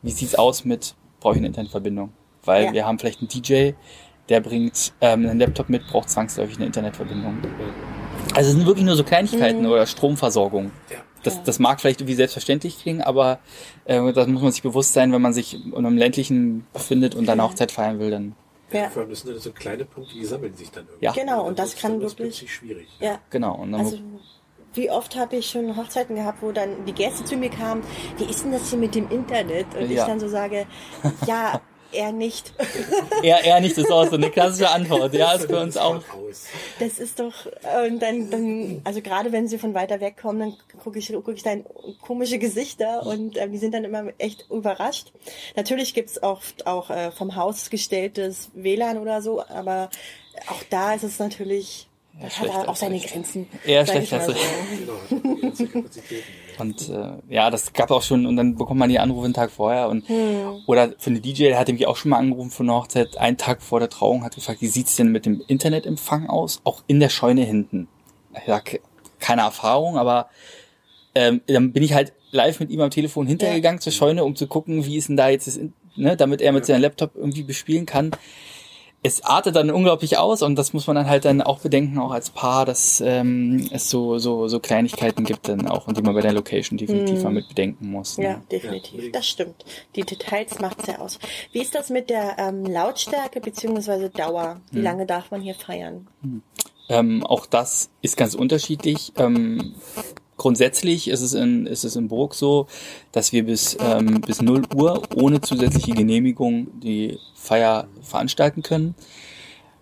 wie 0.01 0.11
sieht's 0.11 0.35
aus 0.35 0.63
mit, 0.63 0.95
brauche 1.19 1.33
ich 1.33 1.39
eine 1.39 1.47
Internetverbindung? 1.47 2.11
Weil 2.45 2.65
Ja. 2.65 2.73
wir 2.73 2.85
haben 2.85 2.99
vielleicht 2.99 3.19
einen 3.19 3.27
DJ, 3.27 3.71
der 4.29 4.39
bringt 4.39 4.93
ähm, 5.01 5.27
einen 5.27 5.39
Laptop 5.39 5.67
mit, 5.67 5.85
braucht 5.87 6.09
zwangsläufig 6.09 6.55
eine 6.57 6.67
Internetverbindung. 6.67 7.39
Also 8.35 8.49
es 8.51 8.55
sind 8.55 8.65
wirklich 8.65 8.85
nur 8.85 8.95
so 8.95 9.03
Kleinigkeiten 9.03 9.65
oder 9.65 9.85
Stromversorgung. 9.85 10.71
Ja. 10.91 10.97
Das, 11.25 11.43
das 11.43 11.59
mag 11.59 11.81
vielleicht 11.81 12.01
irgendwie 12.01 12.15
selbstverständlich 12.15 12.79
klingen, 12.79 13.01
aber 13.01 13.39
äh, 13.85 14.13
das 14.13 14.27
muss 14.27 14.41
man 14.41 14.51
sich 14.51 14.61
bewusst 14.63 14.93
sein, 14.93 15.11
wenn 15.11 15.21
man 15.21 15.33
sich 15.33 15.53
in 15.65 15.73
einem 15.75 15.97
ländlichen 15.97 16.65
befindet 16.73 17.15
und 17.15 17.25
dann 17.25 17.41
Hochzeit 17.41 17.71
feiern 17.71 17.99
will, 17.99 18.11
dann 18.11 18.35
ja, 18.71 18.89
Vor 18.89 19.01
allem, 19.03 19.11
das 19.11 19.21
sind 19.21 19.31
dann 19.31 19.39
so 19.39 19.51
kleine 19.51 19.85
Punkte, 19.85 20.15
die 20.15 20.25
sammeln 20.25 20.55
sich 20.55 20.71
dann 20.71 20.85
irgendwie. 20.87 21.05
Ja. 21.05 21.11
Genau, 21.11 21.45
und 21.47 21.59
das 21.59 21.73
ist 21.75 21.79
kann 21.81 21.91
dann 21.91 22.01
wirklich- 22.01 22.15
plötzlich 22.17 22.53
schwierig. 22.53 22.87
ja. 22.99 23.19
genau. 23.29 23.55
Und 23.55 23.71
dann 23.73 23.81
Also 23.81 23.97
wie 24.73 24.89
oft 24.91 25.15
habe 25.15 25.37
ich 25.37 25.49
schon 25.49 25.77
Hochzeiten 25.77 26.15
gehabt, 26.15 26.41
wo 26.41 26.51
dann 26.51 26.83
die 26.85 26.91
Gäste 26.91 27.23
zu 27.23 27.37
mir 27.37 27.49
kamen, 27.49 27.81
wie 28.17 28.25
ist 28.25 28.43
denn 28.43 28.51
das 28.51 28.69
hier 28.69 28.79
mit 28.79 28.93
dem 28.95 29.09
Internet? 29.09 29.67
Und 29.79 29.85
ich 29.85 29.91
Ja. 29.91 30.05
dann 30.07 30.19
so 30.19 30.27
sage, 30.27 30.65
ja, 31.27 31.61
eher 31.95 32.11
nicht. 32.11 32.53
eher, 33.23 33.43
eher 33.43 33.59
nicht, 33.59 33.77
das 33.77 33.85
ist 33.85 33.91
auch 33.91 34.07
so 34.07 34.15
eine 34.15 34.29
klassische 34.29 34.69
Antwort. 34.69 35.13
Ja, 35.13 35.33
ist 35.33 35.45
für 35.47 35.59
uns 35.59 35.77
auch. 35.77 36.01
Das 36.79 36.99
ist 36.99 37.19
doch, 37.19 37.33
und 37.85 37.99
dann, 37.99 38.29
dann 38.29 38.81
also 38.83 39.01
gerade 39.01 39.31
wenn 39.31 39.47
sie 39.47 39.57
von 39.57 39.73
weiter 39.73 39.99
weg 39.99 40.17
kommen, 40.21 40.39
dann 40.39 40.79
gucke 40.83 40.99
ich, 40.99 41.11
guck 41.11 41.35
ich 41.35 41.43
dann 41.43 41.65
komische 42.01 42.37
Gesichter 42.37 43.05
und 43.05 43.37
äh, 43.37 43.49
die 43.49 43.57
sind 43.57 43.73
dann 43.73 43.83
immer 43.83 44.11
echt 44.17 44.45
überrascht. 44.49 45.11
Natürlich 45.55 45.93
gibt's 45.93 46.21
oft 46.21 46.67
auch 46.67 46.89
äh, 46.89 47.11
vom 47.11 47.35
Haus 47.35 47.69
gestelltes 47.69 48.49
WLAN 48.53 48.97
oder 48.97 49.21
so, 49.21 49.45
aber 49.45 49.89
auch 50.47 50.63
da 50.69 50.93
ist 50.93 51.03
es 51.03 51.19
natürlich, 51.19 51.87
das 52.21 52.39
hat 52.39 52.47
schlecht 52.49 52.67
auch 52.67 52.75
seine. 52.75 52.99
Grenzen. 52.99 53.47
Eher 53.65 53.85
schlecht 53.85 54.11
als- 54.13 54.25
so. 54.27 54.33
Genau. 54.33 55.83
Und 56.57 56.89
äh, 56.89 57.33
ja, 57.33 57.49
das 57.49 57.73
gab 57.73 57.91
auch 57.91 58.01
schon, 58.01 58.25
und 58.25 58.37
dann 58.37 58.55
bekommt 58.55 58.79
man 58.79 58.89
die 58.89 58.99
Anrufe 58.99 59.25
einen 59.25 59.33
Tag 59.33 59.51
vorher. 59.51 59.89
Und 59.89 60.05
oder 60.67 60.93
für 60.97 61.09
eine 61.09 61.19
DJ, 61.19 61.43
der 61.45 61.59
hatte 61.59 61.73
mich 61.73 61.85
auch 61.87 61.97
schon 61.97 62.11
mal 62.11 62.17
angerufen 62.17 62.49
für 62.51 62.63
eine 62.63 62.73
Hochzeit, 62.73 63.17
einen 63.17 63.37
Tag 63.37 63.61
vor 63.61 63.79
der 63.79 63.89
Trauung, 63.89 64.23
hat 64.23 64.35
gefragt, 64.35 64.61
wie 64.61 64.67
sieht's 64.67 64.95
denn 64.95 65.11
mit 65.11 65.25
dem 65.25 65.41
Internetempfang 65.47 66.29
aus? 66.29 66.61
Auch 66.63 66.83
in 66.87 66.99
der 66.99 67.09
Scheune 67.09 67.43
hinten. 67.43 67.87
Ich 68.33 68.43
sag, 68.47 68.79
keine 69.19 69.41
Erfahrung, 69.41 69.97
aber 69.97 70.29
ähm, 71.13 71.41
dann 71.47 71.73
bin 71.73 71.83
ich 71.83 71.93
halt 71.93 72.13
live 72.31 72.59
mit 72.59 72.69
ihm 72.69 72.81
am 72.81 72.89
Telefon 72.91 73.27
hintergegangen 73.27 73.81
zur 73.81 73.91
Scheune, 73.93 74.23
um 74.23 74.35
zu 74.35 74.47
gucken, 74.47 74.85
wie 74.85 74.97
ist 74.97 75.09
denn 75.09 75.17
da 75.17 75.29
jetzt 75.29 75.47
das, 75.47 75.59
ne, 75.95 76.15
damit 76.17 76.41
er 76.41 76.51
mit 76.51 76.65
seinem 76.65 76.81
Laptop 76.81 77.15
irgendwie 77.15 77.43
bespielen 77.43 77.85
kann. 77.85 78.11
Es 79.05 79.23
artet 79.23 79.55
dann 79.55 79.69
unglaublich 79.69 80.17
aus 80.17 80.41
und 80.41 80.55
das 80.55 80.73
muss 80.73 80.87
man 80.87 80.95
dann 80.95 81.07
halt 81.07 81.25
dann 81.25 81.43
auch 81.43 81.59
bedenken, 81.59 81.99
auch 81.99 82.09
als 82.09 82.31
Paar, 82.31 82.65
dass 82.65 83.01
ähm, 83.01 83.69
es 83.71 83.87
so, 83.87 84.17
so, 84.17 84.47
so 84.47 84.59
Kleinigkeiten 84.59 85.25
gibt 85.25 85.47
dann 85.47 85.67
auch 85.67 85.87
und 85.87 85.95
die 85.95 86.01
man 86.01 86.15
bei 86.15 86.21
der 86.21 86.33
Location 86.33 86.79
definitiv 86.79 87.21
mal 87.21 87.31
mit 87.31 87.47
bedenken 87.47 87.91
muss. 87.91 88.17
Ne? 88.17 88.23
Ja, 88.25 88.41
definitiv. 88.51 89.11
Das 89.11 89.27
stimmt. 89.27 89.63
Die 89.95 90.01
Details 90.01 90.57
macht's 90.59 90.87
ja 90.87 90.97
aus. 90.97 91.19
Wie 91.51 91.61
ist 91.61 91.75
das 91.75 91.91
mit 91.91 92.09
der 92.09 92.37
ähm, 92.39 92.65
Lautstärke 92.65 93.41
beziehungsweise 93.41 94.09
Dauer? 94.09 94.59
Wie 94.71 94.81
lange 94.81 95.05
darf 95.05 95.29
man 95.29 95.39
hier 95.39 95.53
feiern? 95.53 96.07
Ähm, 96.89 97.23
auch 97.23 97.45
das 97.45 97.91
ist 98.01 98.17
ganz 98.17 98.33
unterschiedlich. 98.33 99.13
Ähm, 99.17 99.75
grundsätzlich 100.37 101.07
ist 101.07 101.21
es 101.21 101.33
in, 101.33 101.65
ist 101.65 101.83
es 101.83 101.95
in 101.95 102.07
Burg 102.07 102.35
so, 102.35 102.67
dass 103.11 103.31
wir 103.31 103.45
bis, 103.45 103.77
ähm, 103.79 104.21
bis 104.21 104.41
0 104.41 104.63
Uhr 104.75 105.01
ohne 105.15 105.41
zusätzliche 105.41 105.93
Genehmigung 105.93 106.67
die 106.81 107.17
Feier 107.35 107.87
veranstalten 108.01 108.61
können. 108.61 108.95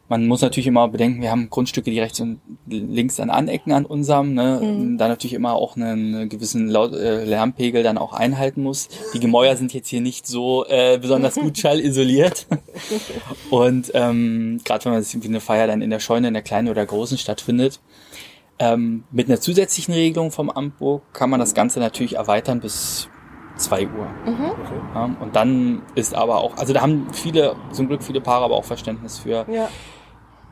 Man 0.10 0.28
muss 0.28 0.42
natürlich 0.42 0.68
immer 0.68 0.88
bedenken, 0.90 1.22
wir 1.22 1.32
haben 1.32 1.50
Grundstücke, 1.50 1.90
die 1.90 2.00
rechts 2.00 2.20
und 2.20 2.40
links 2.68 3.20
an 3.20 3.30
Anecken 3.30 3.72
an 3.72 3.86
unserem, 3.86 4.34
ne, 4.34 4.96
da 4.98 5.08
natürlich 5.08 5.34
immer 5.34 5.54
auch 5.54 5.76
einen, 5.76 6.28
gewissen 6.28 6.68
Laut, 6.68 6.94
äh, 6.94 7.24
Lärmpegel 7.24 7.84
dann 7.84 7.98
auch 7.98 8.14
einhalten 8.14 8.62
muss. 8.62 8.90
Die 9.14 9.20
Gemäuer 9.20 9.56
sind 9.56 9.74
jetzt 9.74 9.88
hier 9.88 10.02
nicht 10.02 10.28
so 10.28 10.66
äh, 10.68 11.00
besonders 11.00 11.36
gut 11.36 11.58
schallisoliert. 11.58 12.48
Und 13.50 13.92
ähm, 13.96 14.60
gerade 14.66 14.86
wenn 14.86 14.92
man 14.92 15.04
sich 15.04 15.14
irgendwie 15.14 15.30
eine 15.30 15.40
Feier 15.40 15.68
dann 15.68 15.82
in 15.82 15.90
der 15.90 16.00
Scheune, 16.00 16.28
in 16.28 16.34
der 16.34 16.44
kleinen 16.44 16.68
oder 16.68 16.86
großen 16.86 17.18
stattfindet, 17.18 17.80
ähm, 18.60 19.04
mit 19.12 19.28
einer 19.28 19.40
zusätzlichen 19.40 19.94
Regelung 19.94 20.32
vom 20.32 20.50
Amtburg 20.50 21.02
kann 21.14 21.30
man 21.30 21.40
das 21.40 21.54
Ganze 21.54 21.80
natürlich 21.80 22.16
erweitern 22.16 22.60
bis 22.60 23.10
2 23.58 23.88
Uhr. 23.88 24.08
Mhm. 24.26 24.52
Ja, 24.96 25.16
und 25.20 25.36
dann 25.36 25.82
ist 25.96 26.16
aber 26.16 26.38
auch, 26.42 26.58
also 26.58 26.74
da 26.74 26.82
haben 26.82 27.08
viele, 27.14 27.56
zum 27.72 27.88
Glück 27.88 28.04
viele 28.04 28.22
Paare 28.22 28.46
aber 28.46 28.56
auch 28.56 28.66
Verständnis 28.66 29.20
für. 29.20 29.46
Ja. 29.52 29.70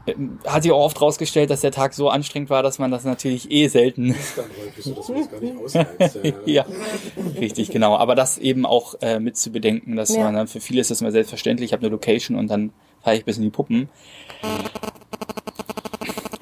Ähm, 0.07 0.39
Hat 0.47 0.63
sich 0.63 0.71
auch 0.71 0.83
oft 0.83 0.99
rausgestellt, 0.99 1.51
dass 1.51 1.61
der 1.61 1.71
Tag 1.71 1.93
so 1.93 2.09
anstrengend 2.09 2.49
war, 2.49 2.63
dass 2.63 2.79
man 2.79 2.89
das 2.89 3.03
natürlich 3.03 3.51
eh 3.51 3.67
selten. 3.67 4.09
Ist 4.09 4.35
dann 4.37 4.45
häufig 4.65 4.83
so, 4.83 4.93
dass 4.93 5.09
man 5.09 5.17
das 5.19 5.29
gar 5.31 5.39
nicht 5.39 5.57
aushält. 5.63 6.35
Ja, 6.47 6.65
richtig, 7.39 7.69
genau. 7.69 7.95
Aber 7.95 8.15
das 8.15 8.37
eben 8.39 8.65
auch 8.65 8.95
äh, 9.01 9.19
mit 9.19 9.37
zu 9.37 9.51
bedenken, 9.51 9.95
dass 9.95 10.15
Ja. 10.15 10.23
man 10.23 10.33
dann 10.33 10.47
für 10.47 10.59
viele 10.59 10.81
ist 10.81 10.89
das 10.89 11.01
immer 11.01 11.11
selbstverständlich, 11.11 11.69
ich 11.69 11.73
habe 11.73 11.81
eine 11.83 11.91
Location 11.91 12.35
und 12.37 12.49
dann 12.49 12.71
fahre 13.01 13.15
ich 13.15 13.25
bis 13.25 13.37
in 13.37 13.43
die 13.43 13.49
Puppen. 13.51 13.89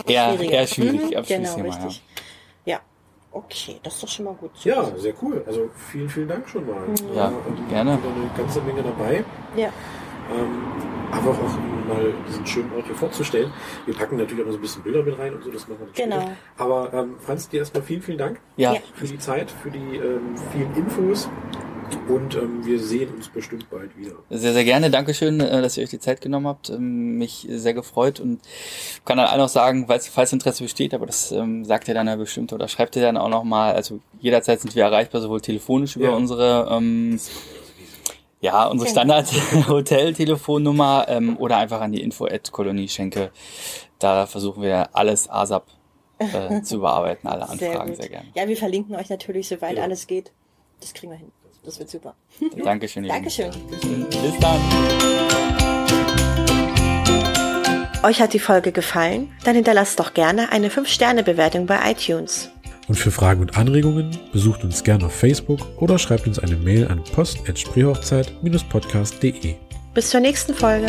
Eher, 0.09 0.29
Schwieriger. 0.33 0.53
eher 0.53 0.67
schwierig, 0.67 1.01
Mhm, 1.01 1.09
genau, 1.09 1.55
Thema, 1.55 1.67
ja. 1.67 1.73
richtig. 1.85 2.03
Okay, 3.31 3.79
das 3.83 3.93
ist 3.93 4.03
doch 4.03 4.07
schon 4.09 4.25
mal 4.25 4.33
gut. 4.33 4.49
Ja, 4.63 4.83
sehr 4.97 5.13
cool. 5.21 5.43
Also 5.45 5.69
vielen, 5.91 6.09
vielen 6.09 6.27
Dank 6.27 6.49
schon 6.49 6.65
mal. 6.65 6.81
Ja, 7.15 7.25
also, 7.25 7.39
gerne. 7.69 7.97
Wieder 7.99 8.09
eine 8.15 8.29
ganze 8.35 8.59
Menge 8.61 8.81
dabei. 8.81 9.23
Ja. 9.55 9.67
Ähm, 10.33 11.11
einfach 11.11 11.29
auch 11.31 11.57
mal 11.89 12.13
diesen 12.27 12.45
schönen 12.45 12.71
Ort 12.75 12.85
hier 12.85 12.95
vorzustellen. 12.95 13.51
Wir 13.85 13.93
packen 13.95 14.17
natürlich 14.17 14.41
auch 14.43 14.47
noch 14.47 14.53
so 14.53 14.59
ein 14.59 14.61
bisschen 14.61 14.83
Bilder 14.83 15.03
mit 15.03 15.17
rein 15.19 15.33
und 15.33 15.43
so, 15.43 15.51
das 15.51 15.67
machen 15.67 15.79
wir 15.81 15.87
natürlich. 15.87 16.05
Genau. 16.09 16.21
später. 16.21 16.37
Aber 16.57 16.93
ähm, 16.93 17.15
Franz, 17.19 17.49
dir 17.49 17.59
erstmal 17.59 17.83
vielen, 17.83 18.01
vielen 18.01 18.17
Dank 18.17 18.39
Ja, 18.57 18.75
für 18.93 19.07
die 19.07 19.19
Zeit, 19.19 19.51
für 19.51 19.71
die 19.71 19.97
ähm, 19.97 20.35
vielen 20.53 20.75
Infos 20.75 21.29
und 22.07 22.35
ähm, 22.35 22.63
wir 22.63 22.79
sehen 22.79 23.09
uns 23.15 23.29
bestimmt 23.29 23.67
bald 23.71 23.97
wieder. 23.97 24.11
sehr, 24.29 24.53
sehr 24.53 24.63
gerne. 24.63 24.91
Dankeschön, 24.91 25.39
äh, 25.39 25.61
dass 25.61 25.75
ihr 25.75 25.83
euch 25.83 25.89
die 25.89 25.99
Zeit 25.99 26.21
genommen 26.21 26.45
habt. 26.47 26.69
Ähm, 26.69 27.17
Mich 27.17 27.47
sehr 27.49 27.73
gefreut 27.73 28.19
und 28.19 28.41
kann 29.05 29.17
dann 29.17 29.27
auch 29.41 29.49
sagen, 29.49 29.85
falls, 29.87 30.07
falls 30.07 30.31
Interesse 30.31 30.61
besteht, 30.63 30.93
aber 30.93 31.07
das 31.07 31.31
ähm, 31.31 31.65
sagt 31.65 31.87
ihr 31.87 31.95
dann 31.95 32.05
ja 32.07 32.15
bestimmt 32.15 32.53
oder 32.53 32.67
schreibt 32.67 32.95
ihr 32.95 33.01
dann 33.01 33.17
auch 33.17 33.29
nochmal. 33.29 33.73
Also 33.73 33.99
jederzeit 34.19 34.61
sind 34.61 34.75
wir 34.75 34.83
erreichbar, 34.83 35.19
sowohl 35.21 35.41
telefonisch 35.41 35.95
über 35.95 36.09
Ja. 36.09 36.15
unsere 36.15 36.67
ähm, 36.71 37.19
ja, 38.41 38.65
unsere. 38.67 38.89
Standard-Hotel-Telefonnummer 38.89 41.05
ähm, 41.09 41.37
oder 41.37 41.57
einfach 41.57 41.81
an 41.81 41.91
die 41.91 42.01
info 42.01 42.25
at 42.25 42.51
Kolonie 42.51 42.87
Schenke. 42.87 43.31
Da 43.99 44.25
versuchen 44.27 44.63
wir 44.63 44.95
alles 44.95 45.29
ASAP 45.29 45.65
äh, 46.19 46.61
zu 46.63 46.79
bearbeiten, 46.79 47.27
alle 47.27 47.45
Sehr 47.57 47.69
Anfragen 47.71 47.89
gut. 47.91 48.01
sehr 48.01 48.09
gerne. 48.09 48.27
Ja, 48.35 48.47
wir 48.47 48.57
verlinken 48.57 48.95
euch 48.95 49.09
natürlich, 49.09 49.47
soweit 49.47 49.77
Ja. 49.77 49.83
alles 49.83 50.07
geht. 50.07 50.31
Das 50.79 50.93
kriegen 50.93 51.11
wir 51.11 51.17
hin. 51.19 51.31
Das 51.65 51.77
wird 51.79 51.89
super. 51.89 52.15
Dankeschön. 52.63 53.05
Dankeschön. 53.07 53.51
Bis 53.69 53.81
dann. 54.39 54.59
Euch 58.01 58.21
hat 58.21 58.31
die 58.31 58.39
Folge 58.39 58.71
gefallen? 58.71 59.29
Dann 59.43 59.55
hinterlasst 59.55 59.99
doch 59.99 60.13
gerne 60.13 60.53
eine 60.53 60.69
5-Sterne-Bewertung 60.69 61.65
bei 61.65 61.91
iTunes. 61.91 62.49
Und 62.89 62.95
für 62.95 63.11
Fragen 63.11 63.41
und 63.41 63.55
Anregungen 63.55 64.17
besucht 64.33 64.63
uns 64.63 64.83
gerne 64.83 65.05
auf 65.05 65.13
Facebook 65.13 65.59
oder 65.77 65.99
schreibt 65.99 66.25
uns 66.27 66.39
eine 66.39 66.57
Mail 66.57 66.87
an 66.87 67.03
post.spreehochzeit-podcast.de. 67.13 69.53
Bis 69.93 70.09
zur 70.09 70.19
nächsten 70.19 70.55
Folge. 70.55 70.87